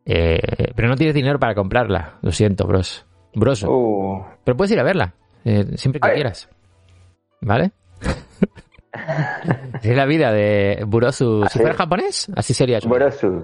Eh, 0.06 0.40
pero 0.76 0.88
no 0.90 0.96
tienes 0.96 1.14
dinero 1.16 1.38
para 1.40 1.54
comprarla, 1.54 2.16
lo 2.24 2.32
siento, 2.32 2.66
bros. 2.66 3.06
Broso. 3.36 3.70
Uh, 3.72 4.24
Pero 4.44 4.56
puedes 4.58 4.72
ir 4.72 4.80
a 4.80 4.84
verla, 4.84 5.14
eh, 5.46 5.66
siempre 5.76 6.00
que 6.00 6.12
quieras. 6.14 6.50
¿Vale? 7.42 7.72
Es 9.82 9.96
la 9.96 10.06
vida 10.06 10.32
de 10.32 10.84
Burosu. 10.86 11.42
Si 11.42 11.46
Así 11.48 11.60
fuera 11.60 11.74
japonés, 11.76 12.28
así 12.36 12.54
sería 12.54 12.80
su 12.80 12.88
Brasil. 12.90 13.42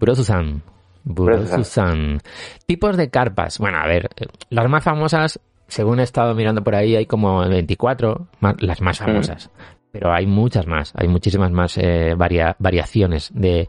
Burosu-san. 0.00 0.62
Burosu-san. 1.04 2.20
Tipos 2.66 2.96
de 2.96 3.10
carpas. 3.10 3.58
Bueno, 3.58 3.78
a 3.78 3.86
ver, 3.86 4.08
las 4.50 4.68
más 4.68 4.82
famosas, 4.82 5.38
según 5.66 6.00
he 6.00 6.04
estado 6.04 6.34
mirando 6.34 6.64
por 6.64 6.74
ahí, 6.74 6.96
hay 6.96 7.06
como 7.06 7.46
24, 7.46 8.28
ma- 8.40 8.56
las 8.60 8.80
más 8.80 8.98
famosas. 8.98 9.50
Pero 9.92 10.12
hay 10.12 10.26
muchas 10.26 10.66
más, 10.66 10.92
hay 10.96 11.08
muchísimas 11.08 11.50
más 11.52 11.76
eh, 11.78 12.14
varia- 12.16 12.56
variaciones 12.58 13.30
de, 13.34 13.68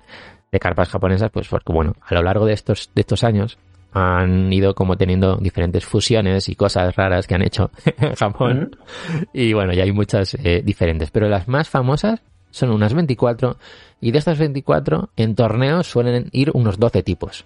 de 0.51 0.59
carpas 0.59 0.89
japonesas, 0.89 1.29
pues 1.31 1.47
porque, 1.47 1.71
bueno, 1.73 1.93
a 2.01 2.13
lo 2.15 2.23
largo 2.23 2.45
de 2.45 2.53
estos, 2.53 2.91
de 2.95 3.01
estos 3.01 3.23
años 3.23 3.57
han 3.91 4.51
ido 4.53 4.75
como 4.75 4.97
teniendo 4.97 5.37
diferentes 5.37 5.85
fusiones 5.85 6.49
y 6.49 6.55
cosas 6.55 6.95
raras 6.95 7.27
que 7.27 7.35
han 7.35 7.41
hecho 7.41 7.71
en 7.97 8.15
Japón. 8.15 8.77
Y 9.33 9.53
bueno, 9.53 9.73
ya 9.73 9.83
hay 9.83 9.91
muchas 9.91 10.35
eh, 10.43 10.61
diferentes. 10.63 11.11
Pero 11.11 11.27
las 11.27 11.47
más 11.47 11.69
famosas 11.69 12.21
son 12.51 12.71
unas 12.71 12.93
24 12.93 13.57
y 14.01 14.11
de 14.11 14.17
estas 14.17 14.37
24 14.37 15.09
en 15.17 15.35
torneos 15.35 15.87
suelen 15.87 16.29
ir 16.31 16.51
unos 16.53 16.79
12 16.79 17.03
tipos 17.03 17.45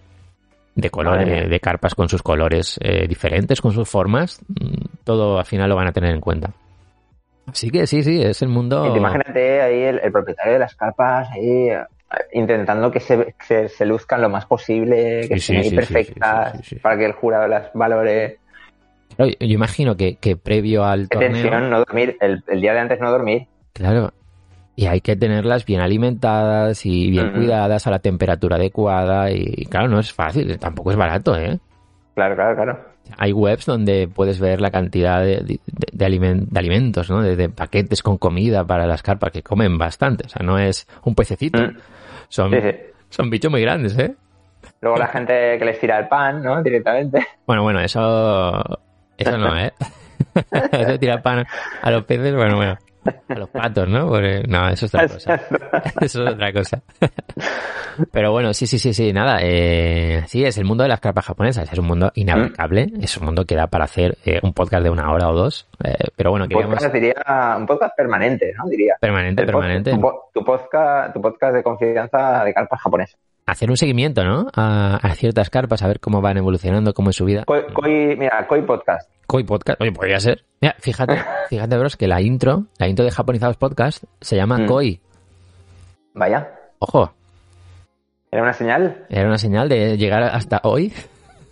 de 0.75 0.89
colores, 0.89 1.49
de 1.49 1.59
carpas 1.59 1.93
con 1.93 2.09
sus 2.09 2.23
colores 2.23 2.79
eh, 2.81 3.07
diferentes, 3.07 3.61
con 3.61 3.71
sus 3.71 3.87
formas. 3.87 4.39
Mm, 4.47 5.03
Todo 5.03 5.39
al 5.39 5.45
final 5.45 5.69
lo 5.69 5.75
van 5.75 5.87
a 5.87 5.91
tener 5.91 6.13
en 6.13 6.21
cuenta. 6.21 6.51
Así 7.45 7.69
que 7.69 7.85
sí, 7.85 8.03
sí, 8.03 8.21
es 8.21 8.41
el 8.41 8.47
mundo... 8.47 8.87
Y 8.87 8.93
te 8.93 8.99
Imagínate 8.99 9.61
ahí 9.61 9.81
el, 9.81 9.99
el 9.99 10.11
propietario 10.11 10.53
de 10.53 10.59
las 10.59 10.75
carpas 10.75 11.29
ahí 11.31 11.69
intentando 12.31 12.91
que 12.91 12.99
se, 12.99 13.35
se, 13.45 13.69
se 13.69 13.85
luzcan 13.85 14.21
lo 14.21 14.29
más 14.29 14.45
posible, 14.45 15.27
que 15.27 15.39
Sí, 15.39 15.55
estén 15.55 15.69
sí, 15.71 15.75
perfectas, 15.75 16.61
para 16.81 16.97
que 16.97 17.05
el 17.05 17.13
jurado 17.13 17.47
las 17.47 17.71
valore. 17.73 18.39
Claro, 19.15 19.31
Yo 19.39 19.47
imagino 19.47 19.95
que, 19.95 20.15
que 20.15 20.35
previo 20.35 20.83
al 20.85 21.07
Qué 21.09 21.17
torneo... 21.17 21.31
tensión, 21.31 21.69
no 21.69 21.79
dormir, 21.79 22.17
el, 22.21 22.43
el 22.47 22.61
día 22.61 22.73
de 22.73 22.79
antes 22.79 22.99
no 22.99 23.11
dormir. 23.11 23.47
Claro. 23.73 24.13
Y 24.75 24.87
hay 24.87 25.01
que 25.01 25.15
tenerlas 25.15 25.65
bien 25.65 25.81
alimentadas 25.81 26.83
y 26.85 27.11
bien 27.11 27.31
cuidadas 27.31 27.85
a 27.85 27.91
la 27.91 27.99
temperatura 27.99 28.55
adecuada. 28.55 29.29
Y 29.29 29.65
claro, 29.65 29.87
no 29.87 29.99
es 29.99 30.11
fácil, 30.11 30.57
tampoco 30.57 30.89
es 30.89 30.97
barato, 30.97 31.37
¿eh? 31.37 31.59
Claro, 32.15 32.35
claro, 32.35 32.55
claro. 32.55 32.92
Hay 33.17 33.31
webs 33.33 33.65
donde 33.65 34.07
puedes 34.07 34.39
ver 34.39 34.59
la 34.61 34.71
cantidad 34.71 35.21
de, 35.21 35.37
de- 35.41 35.59
de 35.91 36.05
alimen- 36.05 36.47
de 36.49 36.59
alimentos, 36.59 37.09
¿no? 37.09 37.21
De, 37.21 37.35
de 37.35 37.49
paquetes 37.49 38.01
con 38.01 38.17
comida 38.17 38.65
para 38.65 38.87
las 38.87 39.03
carpas, 39.03 39.31
que 39.31 39.43
comen 39.43 39.77
bastante. 39.77 40.25
O 40.25 40.29
sea, 40.29 40.43
no 40.45 40.57
es 40.57 40.87
un 41.03 41.13
pececito. 41.15 41.61
Mm. 41.61 41.77
Son, 42.29 42.51
Sí, 42.51 42.57
sí. 42.61 42.69
son 43.09 43.29
bichos 43.29 43.51
muy 43.51 43.61
grandes, 43.61 43.97
¿eh? 43.99 44.15
Luego 44.81 44.97
la 44.97 45.07
gente 45.07 45.57
que 45.59 45.65
les 45.65 45.79
tira 45.79 45.99
el 45.99 46.07
pan, 46.07 46.41
¿no? 46.41 46.61
Directamente. 46.63 47.25
Bueno, 47.45 47.63
bueno, 47.63 47.79
eso... 47.81 48.63
Eso 49.17 49.37
no, 49.37 49.57
¿eh? 49.59 49.71
eso 50.71 50.97
tira 50.99 51.21
pan 51.21 51.45
a 51.81 51.91
los 51.91 52.05
peces, 52.05 52.33
bueno, 52.33 52.55
bueno. 52.55 52.77
A 53.29 53.35
los 53.35 53.49
patos, 53.49 53.87
¿no? 53.89 54.07
Porque- 54.07 54.43
no, 54.47 54.67
eso 54.69 54.85
es 54.85 54.93
otra 54.95 55.07
cosa. 55.07 55.41
Eso 56.01 56.23
es 56.25 56.33
otra 56.33 56.53
cosa. 56.53 56.81
Pero 58.11 58.31
bueno, 58.31 58.53
sí, 58.53 58.65
sí, 58.65 58.79
sí, 58.79 58.93
sí, 58.93 59.13
nada. 59.13 59.39
Eh, 59.41 60.23
sí, 60.27 60.43
es 60.43 60.57
el 60.57 60.65
mundo 60.65 60.83
de 60.83 60.89
las 60.89 60.99
carpas 60.99 61.25
japonesas. 61.25 61.71
Es 61.71 61.77
un 61.79 61.85
mundo 61.85 62.11
inabarcable. 62.15 62.91
Es 63.01 63.17
un 63.17 63.25
mundo 63.25 63.45
que 63.45 63.55
da 63.55 63.67
para 63.67 63.85
hacer 63.85 64.17
eh, 64.25 64.39
un 64.41 64.53
podcast 64.53 64.83
de 64.83 64.89
una 64.89 65.11
hora 65.11 65.29
o 65.29 65.33
dos. 65.33 65.67
Eh, 65.83 65.93
pero 66.15 66.31
bueno, 66.31 66.47
queríamos... 66.47 66.75
podcast 66.75 66.93
diría 66.93 67.15
un 67.57 67.65
podcast 67.67 67.95
permanente, 67.95 68.53
¿no? 68.57 68.65
Diría. 68.69 68.95
Permanente, 68.99 69.41
El 69.41 69.45
permanente. 69.45 69.91
Tu, 69.91 70.01
po- 70.01 70.29
tu 70.33 70.43
podcast, 70.43 71.13
tu 71.13 71.21
podcast 71.21 71.55
de 71.55 71.63
confianza 71.63 72.43
de 72.43 72.53
carpas 72.53 72.81
japonesas. 72.81 73.19
Hacer 73.45 73.69
un 73.69 73.77
seguimiento, 73.77 74.23
¿no? 74.23 74.47
A, 74.55 74.95
a 75.01 75.15
ciertas 75.15 75.49
carpas, 75.49 75.83
a 75.83 75.87
ver 75.87 75.99
cómo 75.99 76.21
van 76.21 76.37
evolucionando, 76.37 76.93
cómo 76.93 77.09
es 77.09 77.15
su 77.17 77.25
vida. 77.25 77.43
Koi, 77.45 77.63
Koi- 77.73 78.15
mira, 78.17 78.47
Koi 78.47 78.61
Podcast. 78.63 79.09
Koi 79.33 79.43
Podcast. 79.45 79.81
Oye, 79.81 79.91
podría 79.91 80.19
ser. 80.19 80.43
Mira, 80.61 80.75
fíjate, 80.77 81.15
fíjate, 81.49 81.75
bros, 81.79 81.97
que 81.97 82.07
la 82.07 82.21
intro, 82.21 82.65
la 82.77 82.87
intro 82.87 83.03
de 83.03 83.09
Japonizados 83.09 83.57
Podcast 83.57 84.03
se 84.21 84.35
llama 84.35 84.59
Mm. 84.59 84.65
Koi. 84.67 84.99
Vaya, 86.13 86.49
Ojo, 86.77 87.11
era 88.31 88.43
una 88.43 88.53
señal 88.53 89.05
era 89.09 89.25
una 89.27 89.39
señal 89.39 89.69
de 89.69 89.97
llegar 89.97 90.21
hasta 90.21 90.59
hoy. 90.63 90.93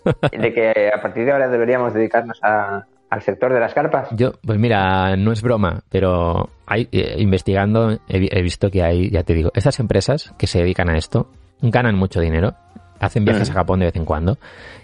de 0.30 0.52
que 0.54 0.92
a 0.96 1.02
partir 1.02 1.24
de 1.24 1.32
ahora 1.32 1.48
deberíamos 1.48 1.92
dedicarnos 1.92 2.38
a- 2.44 2.84
al 3.10 3.22
sector 3.22 3.52
de 3.52 3.58
las 3.58 3.74
carpas. 3.74 4.06
Yo, 4.12 4.34
pues 4.46 4.60
mira, 4.60 5.16
no 5.16 5.32
es 5.32 5.42
broma, 5.42 5.82
pero 5.90 6.50
hay, 6.66 6.88
eh, 6.92 7.16
investigando 7.18 7.98
he, 8.08 8.18
vi- 8.20 8.28
he 8.30 8.42
visto 8.42 8.70
que 8.70 8.84
hay, 8.84 9.10
ya 9.10 9.24
te 9.24 9.34
digo, 9.34 9.50
estas 9.56 9.80
empresas 9.80 10.32
que 10.38 10.46
se 10.46 10.60
dedican 10.60 10.88
a 10.88 10.96
esto 10.96 11.26
ganan 11.60 11.96
mucho 11.96 12.20
dinero, 12.20 12.54
hacen 13.00 13.24
viajes 13.24 13.48
Mm. 13.48 13.52
a 13.52 13.54
Japón 13.54 13.80
de 13.80 13.86
vez 13.86 13.96
en 13.96 14.04
cuando. 14.04 14.38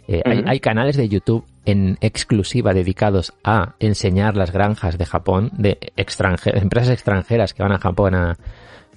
Eh, 0.08 0.22
hay 0.46 0.58
canales 0.58 0.96
de 0.96 1.08
YouTube 1.08 1.44
en 1.70 1.98
exclusiva 2.00 2.72
dedicados 2.72 3.34
a 3.44 3.74
enseñar 3.78 4.36
las 4.36 4.52
granjas 4.52 4.96
de 4.96 5.04
Japón, 5.06 5.50
de 5.56 5.78
extranje- 5.96 6.56
empresas 6.60 6.90
extranjeras 6.94 7.52
que 7.52 7.62
van 7.62 7.72
a 7.72 7.78
Japón 7.78 8.14
a, 8.14 8.36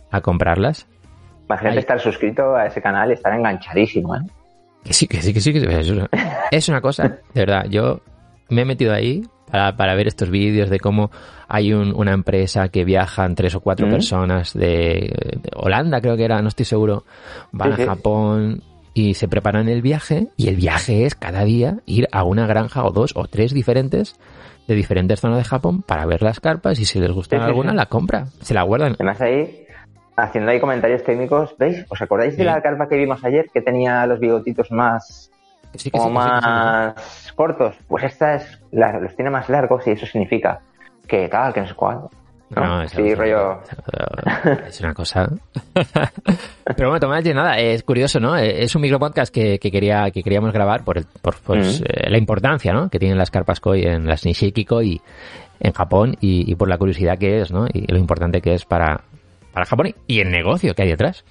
a 0.09 0.21
comprarlas. 0.21 0.87
Imagínate 1.47 1.79
estar 1.79 1.99
suscrito 1.99 2.55
a 2.55 2.67
ese 2.67 2.81
canal 2.81 3.09
y 3.09 3.13
estar 3.13 3.33
enganchadísimo, 3.33 4.15
¿eh? 4.15 4.19
Que 4.83 4.93
sí, 4.93 5.07
que 5.07 5.21
sí, 5.21 5.33
que 5.33 5.41
sí, 5.41 5.51
que 5.53 5.59
sí. 5.59 5.67
Es 6.51 6.69
una, 6.69 6.79
cosa, 6.81 7.03
de 7.33 7.41
verdad. 7.41 7.65
Yo 7.69 7.99
me 8.49 8.61
he 8.61 8.65
metido 8.65 8.93
ahí 8.93 9.21
para, 9.51 9.75
para 9.75 9.93
ver 9.95 10.07
estos 10.07 10.29
vídeos 10.29 10.69
de 10.69 10.79
cómo 10.79 11.11
hay 11.49 11.73
un- 11.73 11.93
una 11.93 12.13
empresa 12.13 12.69
que 12.69 12.85
viajan 12.85 13.35
tres 13.35 13.53
o 13.55 13.59
cuatro 13.59 13.87
Mm. 13.87 13.91
personas 13.91 14.53
de, 14.53 15.13
de 15.41 15.49
Holanda, 15.55 15.99
creo 15.99 16.15
que 16.15 16.23
era, 16.23 16.41
no 16.41 16.47
estoy 16.47 16.65
seguro, 16.65 17.03
van 17.51 17.71
Sí, 17.71 17.75
sí. 17.75 17.83
a 17.83 17.85
Japón 17.87 18.63
y 18.93 19.13
se 19.13 19.27
preparan 19.27 19.69
el 19.69 19.81
viaje 19.81 20.27
y 20.37 20.47
el 20.49 20.55
viaje 20.55 21.05
es 21.05 21.15
cada 21.15 21.43
día 21.43 21.77
ir 21.85 22.07
a 22.11 22.23
una 22.23 22.45
granja 22.47 22.83
o 22.83 22.91
dos 22.91 23.13
o 23.15 23.25
tres 23.27 23.53
diferentes 23.53 24.15
de 24.67 24.75
diferentes 24.75 25.19
zonas 25.19 25.37
de 25.37 25.43
Japón 25.45 25.81
para 25.81 26.05
ver 26.05 26.21
las 26.21 26.39
carpas 26.39 26.79
y 26.79 26.85
si 26.85 26.99
les 26.99 27.11
gusta 27.11 27.37
Sí, 27.37 27.43
alguna 27.43 27.71
sí. 27.71 27.77
la 27.77 27.85
compra, 27.87 28.25
se 28.41 28.53
la 28.53 28.63
guardan. 28.63 28.93
Además 28.93 29.19
ahí, 29.21 29.65
haciendo 30.15 30.51
ahí 30.51 30.59
comentarios 30.59 31.03
técnicos, 31.03 31.55
¿veis? 31.57 31.85
¿Os 31.89 32.01
acordáis 32.01 32.35
de 32.37 32.43
la 32.43 32.61
carpa 32.61 32.87
que 32.87 32.97
vimos 32.97 33.23
ayer 33.23 33.49
que 33.53 33.61
tenía 33.61 34.05
los 34.05 34.19
bigotitos 34.19 34.71
más, 34.71 35.31
Que 35.71 35.89
que 35.89 35.99
sí. 35.99 36.09
más 36.09 37.33
cortos? 37.35 37.75
Pues 37.87 38.03
esta 38.03 38.35
es, 38.35 38.59
la- 38.71 38.99
los 38.99 39.15
tiene 39.15 39.31
más 39.31 39.49
largos 39.49 39.87
y 39.87 39.91
eso 39.91 40.05
significa 40.05 40.59
que 41.07 41.27
tal, 41.29 41.53
que 41.53 41.61
no 41.61 41.67
sé 41.67 41.73
cuál. 41.75 42.01
¿No? 42.55 42.65
No, 42.65 42.81
es 42.83 42.91
sí, 42.91 43.13
rollo... 43.15 43.59
Es 44.67 44.79
una 44.81 44.93
cosa. 44.93 45.29
Pero 46.75 46.89
bueno, 46.89 46.99
Tomás, 46.99 47.23
nada, 47.25 47.57
es 47.57 47.83
curioso, 47.83 48.19
¿no? 48.19 48.37
Eh, 48.37 48.63
Es 48.63 48.75
un 48.75 48.81
micropodcast 48.81 49.33
que, 49.33 49.59
que 49.59 49.71
quería 49.71 50.09
que 50.11 50.23
queríamos 50.23 50.53
grabar 50.53 50.83
por, 50.83 50.97
el, 50.97 51.05
por 51.21 51.35
pues, 51.41 51.81
eh, 51.81 52.09
la 52.09 52.17
importancia, 52.17 52.73
¿no? 52.73 52.89
Que 52.89 52.99
tienen 52.99 53.17
las 53.17 53.31
carpas 53.31 53.59
koi 53.59 53.83
en 53.85 54.07
las 54.07 54.25
Nishiki 54.25 54.65
koi 54.65 55.01
en 55.59 55.73
Japón 55.73 56.15
y, 56.21 56.49
y 56.51 56.55
por 56.55 56.67
la 56.69 56.77
curiosidad 56.77 57.17
que 57.17 57.41
es, 57.41 57.51
¿no? 57.51 57.67
Y 57.71 57.85
lo 57.91 57.97
importante 57.97 58.41
que 58.41 58.53
es 58.53 58.65
para, 58.65 59.01
para 59.53 59.65
Japón 59.65 59.87
y- 59.87 59.95
y 60.07 60.19
el 60.21 60.31
negocio 60.31 60.73
que 60.73 60.83
hay 60.83 60.89
detrás. 60.89 61.23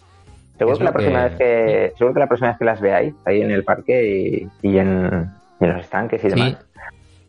Seguro 0.58 0.76
que 0.78 0.84
la 0.84 0.92
próxima 0.92 1.22
que- 1.22 1.28
vez 1.28 1.38
que 1.38 1.92
seguro 1.96 2.14
que 2.14 2.20
la 2.20 2.26
próxima 2.26 2.48
vez 2.50 2.58
que 2.58 2.64
las 2.64 2.80
veáis 2.80 3.14
ahí 3.24 3.40
en 3.40 3.50
el 3.50 3.64
parque 3.64 4.48
y, 4.62 4.68
y 4.68 4.78
en, 4.78 5.30
y 5.60 5.64
en 5.64 5.72
los 5.72 5.80
estanques 5.82 6.22
y 6.24 6.30
Sí. 6.30 6.36
demás, 6.36 6.56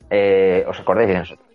eh, 0.10 0.66
os 0.68 0.80
acordáis 0.80 1.08
de 1.08 1.16
nosotros. 1.18 1.48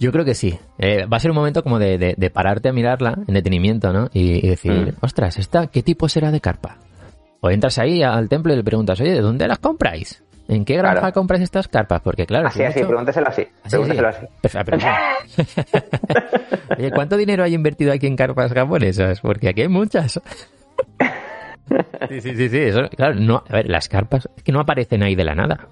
Yo 0.00 0.10
creo 0.10 0.24
que 0.24 0.34
sí. 0.34 0.58
Eh, 0.78 1.04
va 1.06 1.18
a 1.18 1.20
ser 1.20 1.30
un 1.30 1.36
momento 1.36 1.62
como 1.62 1.78
de, 1.78 1.98
de- 1.98 2.14
de 2.16 2.30
pararte 2.30 2.70
a 2.70 2.72
mirarla 2.72 3.18
en 3.28 3.34
detenimiento, 3.34 3.92
¿no? 3.92 4.08
Y, 4.12 4.44
y 4.44 4.48
decir, 4.48 4.72
Mm. 4.72 5.04
ostras, 5.04 5.38
¿esta 5.38 5.66
qué 5.68 5.82
tipo 5.82 6.08
será 6.08 6.32
de 6.32 6.40
carpa? 6.40 6.78
O 7.40 7.50
entras 7.50 7.78
ahí 7.78 8.02
al 8.02 8.28
templo 8.28 8.52
y 8.52 8.56
le 8.56 8.64
preguntas, 8.64 9.00
oye, 9.00 9.12
¿de 9.12 9.20
dónde 9.20 9.46
las 9.46 9.58
compráis? 9.58 10.22
¿En 10.48 10.64
qué 10.64 10.76
granja 10.76 10.98
Claro. 11.00 11.12
compras 11.14 11.40
estas 11.42 11.68
carpas? 11.68 12.00
Porque 12.02 12.26
claro, 12.26 12.48
Así, 12.48 12.62
así, 12.64 12.78
mucho- 12.80 12.88
pregúnteselo 12.88 13.28
así. 13.28 13.42
Así, 13.62 13.70
Pregúnteselo 13.76 14.12
sí. 14.12 14.18
así. 14.18 14.26
Perfecto, 14.42 14.72
pero- 14.78 16.76
Oye, 16.78 16.90
¿cuánto 16.90 17.16
dinero 17.16 17.44
hay 17.44 17.54
invertido 17.54 17.92
aquí 17.92 18.06
en 18.06 18.16
carpas 18.16 18.52
japonesas? 18.52 19.20
Porque 19.20 19.48
aquí 19.50 19.62
hay 19.62 19.68
muchas. 19.68 20.20
Sí, 22.08 22.20
sí, 22.20 22.34
sí, 22.34 22.48
sí. 22.48 22.58
Eso, 22.58 22.80
claro, 22.96 23.14
no, 23.14 23.44
a 23.48 23.52
ver, 23.52 23.68
las 23.70 23.88
carpas 23.88 24.28
es 24.36 24.42
que 24.42 24.50
no 24.50 24.58
aparecen 24.58 25.04
ahí 25.04 25.14
de 25.14 25.22
la 25.24 25.36
nada, 25.36 25.68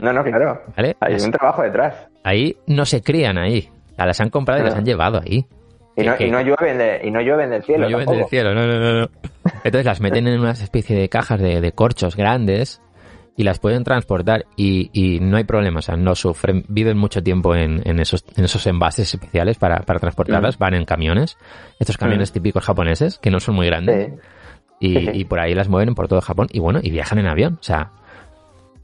No, 0.00 0.12
no, 0.12 0.22
claro. 0.24 0.62
¿vale? 0.76 0.96
Hay 1.00 1.12
Las- 1.14 1.24
un 1.24 1.30
trabajo 1.32 1.62
detrás. 1.62 1.94
ahí 2.24 2.56
no 2.66 2.84
se 2.84 3.02
crían 3.02 3.38
ahí. 3.38 3.68
Las 3.96 4.20
han 4.20 4.30
comprado 4.30 4.60
y 4.60 4.64
las 4.64 4.74
han 4.74 4.84
llevado 4.84 5.20
ahí. 5.24 5.46
Y 5.96 6.02
no, 6.02 6.16
Que- 6.16 6.26
y 6.26 6.30
no 6.30 6.40
llueven 6.42 6.76
de, 6.76 7.00
y 7.04 7.10
no 7.10 7.20
llueven 7.22 7.48
del 7.50 7.62
cielo. 7.62 7.84
no 7.84 7.88
llueven 7.88 8.06
tampoco. 8.06 8.18
del 8.18 8.28
cielo, 8.28 8.54
no, 8.54 8.66
no, 8.66 8.78
no, 8.78 9.00
no. 9.00 9.08
Entonces 9.64 9.84
las 9.86 10.00
meten 10.00 10.26
en 10.28 10.38
una 10.40 10.50
especie 10.50 10.96
de 10.98 11.08
cajas 11.08 11.40
de, 11.40 11.60
de 11.62 11.72
corchos 11.72 12.14
grandes 12.16 12.82
y 13.38 13.44
las 13.44 13.58
pueden 13.58 13.84
transportar 13.84 14.44
y, 14.56 14.90
y 14.92 15.20
no 15.20 15.36
hay 15.38 15.44
problema, 15.44 15.78
o 15.78 15.82
sea, 15.82 15.96
no 15.96 16.14
sufren, 16.14 16.64
viven 16.68 16.98
mucho 16.98 17.22
tiempo 17.22 17.54
en, 17.54 17.80
en 17.88 18.00
esos, 18.00 18.24
en 18.36 18.44
esos 18.44 18.66
envases 18.66 19.12
especiales 19.14 19.56
para, 19.58 19.78
para 19.80 19.98
transportarlas, 19.98 20.58
van 20.58 20.74
en 20.74 20.84
camiones, 20.84 21.36
estos 21.78 21.96
camiones 21.98 22.32
típicos 22.32 22.64
japoneses 22.64 23.18
que 23.18 23.30
no 23.30 23.40
son 23.40 23.54
muy 23.54 23.66
grandes 23.66 24.08
Sí. 24.80 24.88
y, 24.88 25.20
y 25.20 25.24
por 25.24 25.40
ahí 25.40 25.54
las 25.54 25.68
mueven 25.68 25.94
por 25.94 26.08
todo 26.08 26.20
Japón 26.20 26.48
y 26.50 26.58
bueno, 26.60 26.80
y 26.82 26.90
viajan 26.90 27.18
en 27.18 27.26
avión, 27.26 27.54
o 27.60 27.62
sea, 27.62 27.90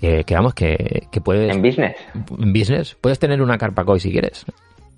que, 0.03 0.25
que 0.25 0.35
vamos, 0.35 0.53
que, 0.53 1.07
que 1.13 1.21
puedes, 1.21 1.55
En 1.55 1.63
business. 1.63 1.95
en 2.15 2.53
business, 2.53 2.97
puedes 3.01 3.21
tener 3.21 3.41
una 3.41 3.57
carpa 3.57 3.85
koi 3.85 4.01
si 4.01 4.11
quieres, 4.11 4.45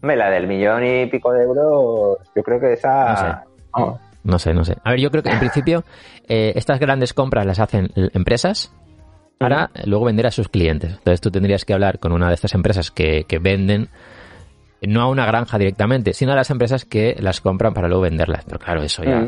Hombre, 0.00 0.16
la 0.16 0.30
del 0.30 0.46
millón 0.46 0.84
y 0.84 1.06
pico 1.06 1.30
de 1.32 1.44
euros, 1.44 2.18
yo 2.34 2.42
creo 2.42 2.58
que 2.58 2.72
esa... 2.72 3.44
No 3.76 3.92
sé. 3.92 4.00
No 4.22 4.38
sé, 4.38 4.54
no 4.54 4.64
sé. 4.64 4.76
A 4.82 4.90
ver, 4.90 5.00
yo 5.00 5.10
creo 5.10 5.22
que 5.22 5.30
en 5.30 5.38
principio 5.38 5.84
eh, 6.26 6.52
estas 6.56 6.80
grandes 6.80 7.12
compras 7.12 7.44
las 7.44 7.58
hacen 7.58 7.90
empresas 7.94 8.72
para 9.38 9.70
luego 9.84 10.06
vender 10.06 10.26
a 10.26 10.30
sus 10.30 10.48
clientes. 10.48 10.92
Entonces 10.92 11.20
tú 11.20 11.30
tendrías 11.30 11.66
que 11.66 11.74
hablar 11.74 11.98
con 11.98 12.12
una 12.12 12.28
de 12.28 12.34
estas 12.34 12.54
empresas 12.54 12.90
que, 12.90 13.24
que 13.24 13.38
venden, 13.38 13.88
no 14.82 15.02
a 15.02 15.08
una 15.08 15.26
granja 15.26 15.58
directamente, 15.58 16.14
sino 16.14 16.32
a 16.32 16.36
las 16.36 16.50
empresas 16.50 16.86
que 16.86 17.16
las 17.18 17.42
compran 17.42 17.74
para 17.74 17.88
luego 17.88 18.02
venderlas. 18.02 18.44
Pero 18.46 18.58
claro, 18.58 18.82
eso 18.82 19.04
ya, 19.04 19.26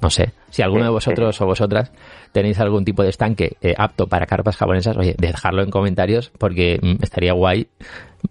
no 0.00 0.10
sé. 0.10 0.32
Si 0.50 0.62
alguno 0.62 0.84
de 0.84 0.90
vosotros 0.90 1.40
o 1.40 1.46
vosotras 1.46 1.92
tenéis 2.32 2.58
algún 2.60 2.84
tipo 2.84 3.02
de 3.02 3.10
estanque 3.10 3.56
eh, 3.60 3.74
apto 3.76 4.06
para 4.06 4.26
carpas 4.26 4.56
japonesas, 4.56 4.96
oye, 4.96 5.14
dejadlo 5.18 5.62
en 5.62 5.70
comentarios 5.70 6.30
porque 6.38 6.78
mm, 6.82 7.02
estaría 7.02 7.32
guay, 7.32 7.68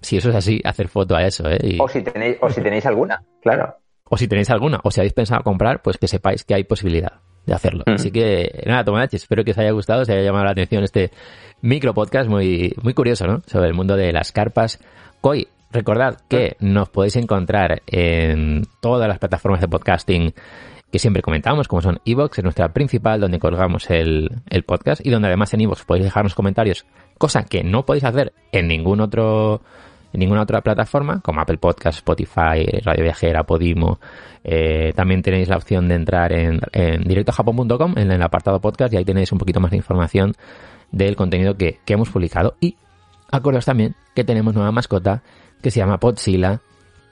si 0.01 0.17
eso 0.17 0.29
es 0.29 0.35
así, 0.35 0.61
hacer 0.63 0.87
foto 0.87 1.15
a 1.15 1.23
eso. 1.25 1.49
¿eh? 1.49 1.57
Y- 1.61 1.77
O 1.79 1.87
si 1.87 2.01
tenéis, 2.01 2.37
o 2.41 2.49
si 2.49 2.61
tenéis 2.61 2.85
alguna, 2.85 3.23
claro. 3.41 3.75
o 4.09 4.17
si 4.17 4.27
tenéis 4.27 4.49
alguna, 4.49 4.79
o 4.83 4.91
si 4.91 4.99
habéis 4.99 5.13
pensado 5.13 5.43
comprar, 5.43 5.81
pues 5.81 5.97
que 5.97 6.07
sepáis 6.07 6.43
que 6.43 6.55
hay 6.55 6.63
posibilidad 6.63 7.13
de 7.45 7.53
hacerlo. 7.53 7.83
Mm. 7.85 7.91
Así 7.91 8.11
que, 8.11 8.63
nada, 8.65 8.83
Tomodachi, 8.83 9.15
espero 9.15 9.43
que 9.43 9.51
os 9.51 9.57
haya 9.57 9.71
gustado, 9.71 10.01
os 10.01 10.09
haya 10.09 10.21
llamado 10.21 10.45
la 10.45 10.51
atención 10.51 10.83
este 10.83 11.11
micro 11.61 11.93
podcast 11.93 12.29
muy, 12.29 12.73
muy 12.81 12.93
curioso, 12.93 13.25
¿no? 13.27 13.41
Sobre 13.45 13.67
el 13.67 13.73
mundo 13.73 13.95
de 13.95 14.11
las 14.11 14.31
carpas. 14.31 14.79
Koi, 15.21 15.47
recordad 15.71 16.17
que 16.29 16.57
nos 16.59 16.89
podéis 16.89 17.15
encontrar 17.15 17.81
en 17.87 18.63
todas 18.81 19.07
las 19.07 19.19
plataformas 19.19 19.61
de 19.61 19.67
podcasting 19.67 20.33
que 20.91 20.99
siempre 20.99 21.21
comentamos, 21.21 21.67
como 21.67 21.81
son 21.81 21.99
Evox, 22.05 22.37
es 22.37 22.43
nuestra 22.43 22.73
principal, 22.73 23.19
donde 23.19 23.39
colgamos 23.39 23.89
el, 23.89 24.31
el 24.49 24.63
podcast, 24.63 25.05
y 25.05 25.09
donde 25.09 25.27
además 25.27 25.53
en 25.53 25.61
Evox 25.61 25.83
podéis 25.83 26.05
dejarnos 26.05 26.33
comentarios, 26.33 26.85
cosa 27.17 27.43
que 27.43 27.63
no 27.63 27.85
podéis 27.85 28.05
hacer 28.05 28.33
en 28.51 28.67
ningún 28.67 29.01
otro 29.01 29.61
en 30.13 30.21
ninguna 30.21 30.41
otra 30.41 30.61
plataforma, 30.61 31.19
como 31.21 31.41
Apple 31.41 31.57
Podcast, 31.57 31.97
Spotify, 31.97 32.65
Radio 32.83 33.03
Viajera, 33.03 33.43
Podimo. 33.43 33.99
Eh, 34.43 34.93
también 34.95 35.21
tenéis 35.21 35.49
la 35.49 35.57
opción 35.57 35.87
de 35.89 35.95
entrar 35.95 36.31
en, 36.31 36.61
en 36.71 37.03
directojapon.com, 37.03 37.93
en 37.97 38.11
el 38.11 38.21
apartado 38.21 38.61
podcast, 38.61 38.93
y 38.93 38.97
ahí 38.97 39.05
tenéis 39.05 39.31
un 39.33 39.37
poquito 39.37 39.59
más 39.59 39.71
de 39.71 39.77
información 39.77 40.33
del 40.91 41.15
contenido 41.17 41.55
que, 41.57 41.79
que 41.83 41.93
hemos 41.93 42.09
publicado. 42.09 42.55
Y 42.61 42.77
acordaos 43.31 43.65
también 43.65 43.95
que 44.15 44.23
tenemos 44.23 44.55
nueva 44.55 44.71
mascota 44.71 45.21
que 45.61 45.71
se 45.71 45.79
llama 45.79 45.99
Podzilla 45.99 46.61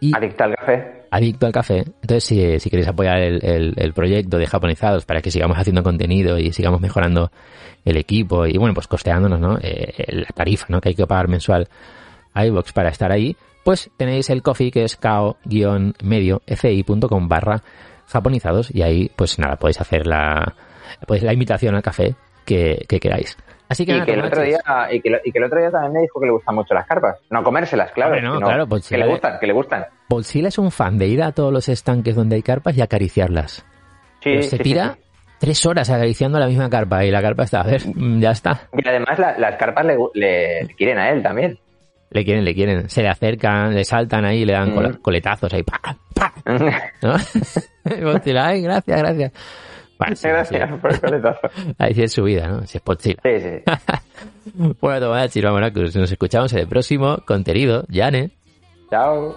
y 0.09 0.11
Adicto 0.15 0.43
al 0.43 0.55
café. 0.55 0.91
adicto 1.11 1.45
al 1.45 1.51
café. 1.51 1.77
Entonces, 2.01 2.23
si, 2.23 2.59
si 2.59 2.69
queréis 2.69 2.87
apoyar 2.87 3.17
el, 3.19 3.43
el- 3.45 3.73
el 3.77 3.93
proyecto 3.93 4.37
de 4.37 4.47
Japonizados 4.47 5.05
para 5.05 5.21
que 5.21 5.31
sigamos 5.31 5.57
haciendo 5.57 5.83
contenido 5.83 6.37
y 6.37 6.51
sigamos 6.53 6.81
mejorando 6.81 7.31
el 7.85 7.97
equipo 7.97 8.45
y, 8.47 8.57
bueno, 8.57 8.73
pues 8.73 8.87
costeándonos, 8.87 9.39
¿no? 9.39 9.57
Eh, 9.61 9.93
la 10.07 10.27
tarifa, 10.33 10.65
¿no? 10.69 10.81
Que 10.81 10.89
hay 10.89 10.95
que 10.95 11.05
pagar 11.07 11.27
mensual 11.27 11.67
a 12.33 12.45
iVoox 12.45 12.73
para 12.73 12.89
estar 12.89 13.11
ahí, 13.11 13.35
pues 13.63 13.89
tenéis 13.97 14.29
el 14.29 14.41
coffee 14.41 14.71
que 14.71 14.83
es 14.83 14.95
kao-medio-fi.com 14.97 17.27
barra 17.27 17.61
japonizados 18.07 18.73
y 18.73 18.81
ahí, 18.81 19.11
pues 19.15 19.39
nada, 19.39 19.55
podéis 19.55 19.81
hacer 19.81 20.05
la, 20.07 20.55
pues 21.07 21.23
la 21.23 21.33
imitación 21.33 21.75
al 21.75 21.81
café 21.81 22.15
que, 22.45 22.85
que 22.87 22.99
queráis. 22.99 23.37
Así 23.67 23.85
que, 23.85 23.91
Y 23.93 23.95
nada, 23.95 24.05
que, 24.05 24.13
el 24.13 24.23
otro 24.23 24.41
día, 24.43 24.59
y, 24.91 25.01
que, 25.01 25.09
y 25.23 25.31
que 25.31 25.37
el 25.39 25.43
otro 25.45 25.59
día 25.59 25.71
también 25.71 25.93
me 25.93 26.01
dijo 26.01 26.19
que 26.19 26.25
le 26.27 26.31
gustan 26.33 26.55
mucho 26.55 26.73
las 26.73 26.85
carpas. 26.85 27.17
No 27.31 27.43
comérselas, 27.43 27.91
claro. 27.93 28.11
Hombre, 28.15 28.21
no, 28.29 28.39
claro, 28.39 28.67
pues 28.67 28.87
que 28.87 28.97
le 28.97 29.07
gustan, 29.07 29.39
que 29.39 29.47
le 29.47 29.53
gustan. 29.53 29.85
Bolsila 30.07 30.49
es 30.49 30.57
un 30.59 30.71
fan 30.71 30.97
de 30.97 31.07
ir 31.07 31.23
a 31.23 31.31
todos 31.31 31.51
los 31.51 31.67
estanques 31.67 32.15
donde 32.15 32.35
hay 32.35 32.43
carpas 32.43 32.77
y 32.77 32.81
acariciarlas. 32.81 33.65
Sí, 34.21 34.29
Pero 34.31 34.43
se 34.43 34.57
sí, 34.57 34.63
tira 34.63 34.93
sí. 34.93 34.99
tres 35.39 35.65
horas 35.65 35.89
acariciando 35.89 36.37
la 36.39 36.47
misma 36.47 36.69
carpa 36.69 37.03
y 37.05 37.11
la 37.11 37.21
carpa 37.21 37.43
está, 37.43 37.61
a 37.61 37.65
ver, 37.65 37.81
ya 38.19 38.31
está. 38.31 38.67
Y 38.73 38.87
además 38.87 39.17
la- 39.17 39.37
las 39.39 39.55
carpas 39.57 39.85
le, 39.85 39.97
le- 40.13 40.67
quieren 40.77 40.99
a 40.99 41.09
él 41.09 41.23
también. 41.23 41.57
Le 42.11 42.23
quieren, 42.23 42.45
le 42.45 42.53
quieren. 42.53 42.87
Se 42.89 43.01
le 43.01 43.09
acercan, 43.09 43.73
le 43.73 43.83
saltan 43.83 44.25
ahí, 44.25 44.45
le 44.45 44.53
dan 44.53 44.71
Mm. 44.71 44.75
col- 44.75 45.01
coletazos 45.01 45.51
ahí. 45.53 45.63
¡pa, 45.63 45.79
pa! 46.13 46.31
¿no? 47.01 47.15
Godzilla, 48.11 48.47
ay, 48.47 48.61
gracias, 48.61 48.97
gracias. 48.99 49.31
Bueno, 49.97 50.15
sí, 50.15 50.27
Gracias 50.27 50.69
sí. 50.69 50.75
por 50.81 50.93
el 50.93 50.99
coletazo. 50.99 51.49
Ahí 51.77 51.93
sí 51.93 52.03
es 52.03 52.11
su 52.11 52.23
vida, 52.23 52.47
¿no? 52.47 52.65
Si 52.65 52.77
es 52.77 52.83
Godzilla. 52.83 53.19
Sí, 53.23 53.39
sí. 53.39 53.63
Bueno, 54.79 54.99
Tomodachi, 54.99 55.41
vámonos, 55.41 55.95
nos 55.95 56.11
escuchamos 56.11 56.53
en 56.53 56.59
el 56.59 56.67
próximo 56.67 57.17
contenido. 57.25 57.83
Yane. 57.89 58.29
Chao. 58.89 59.35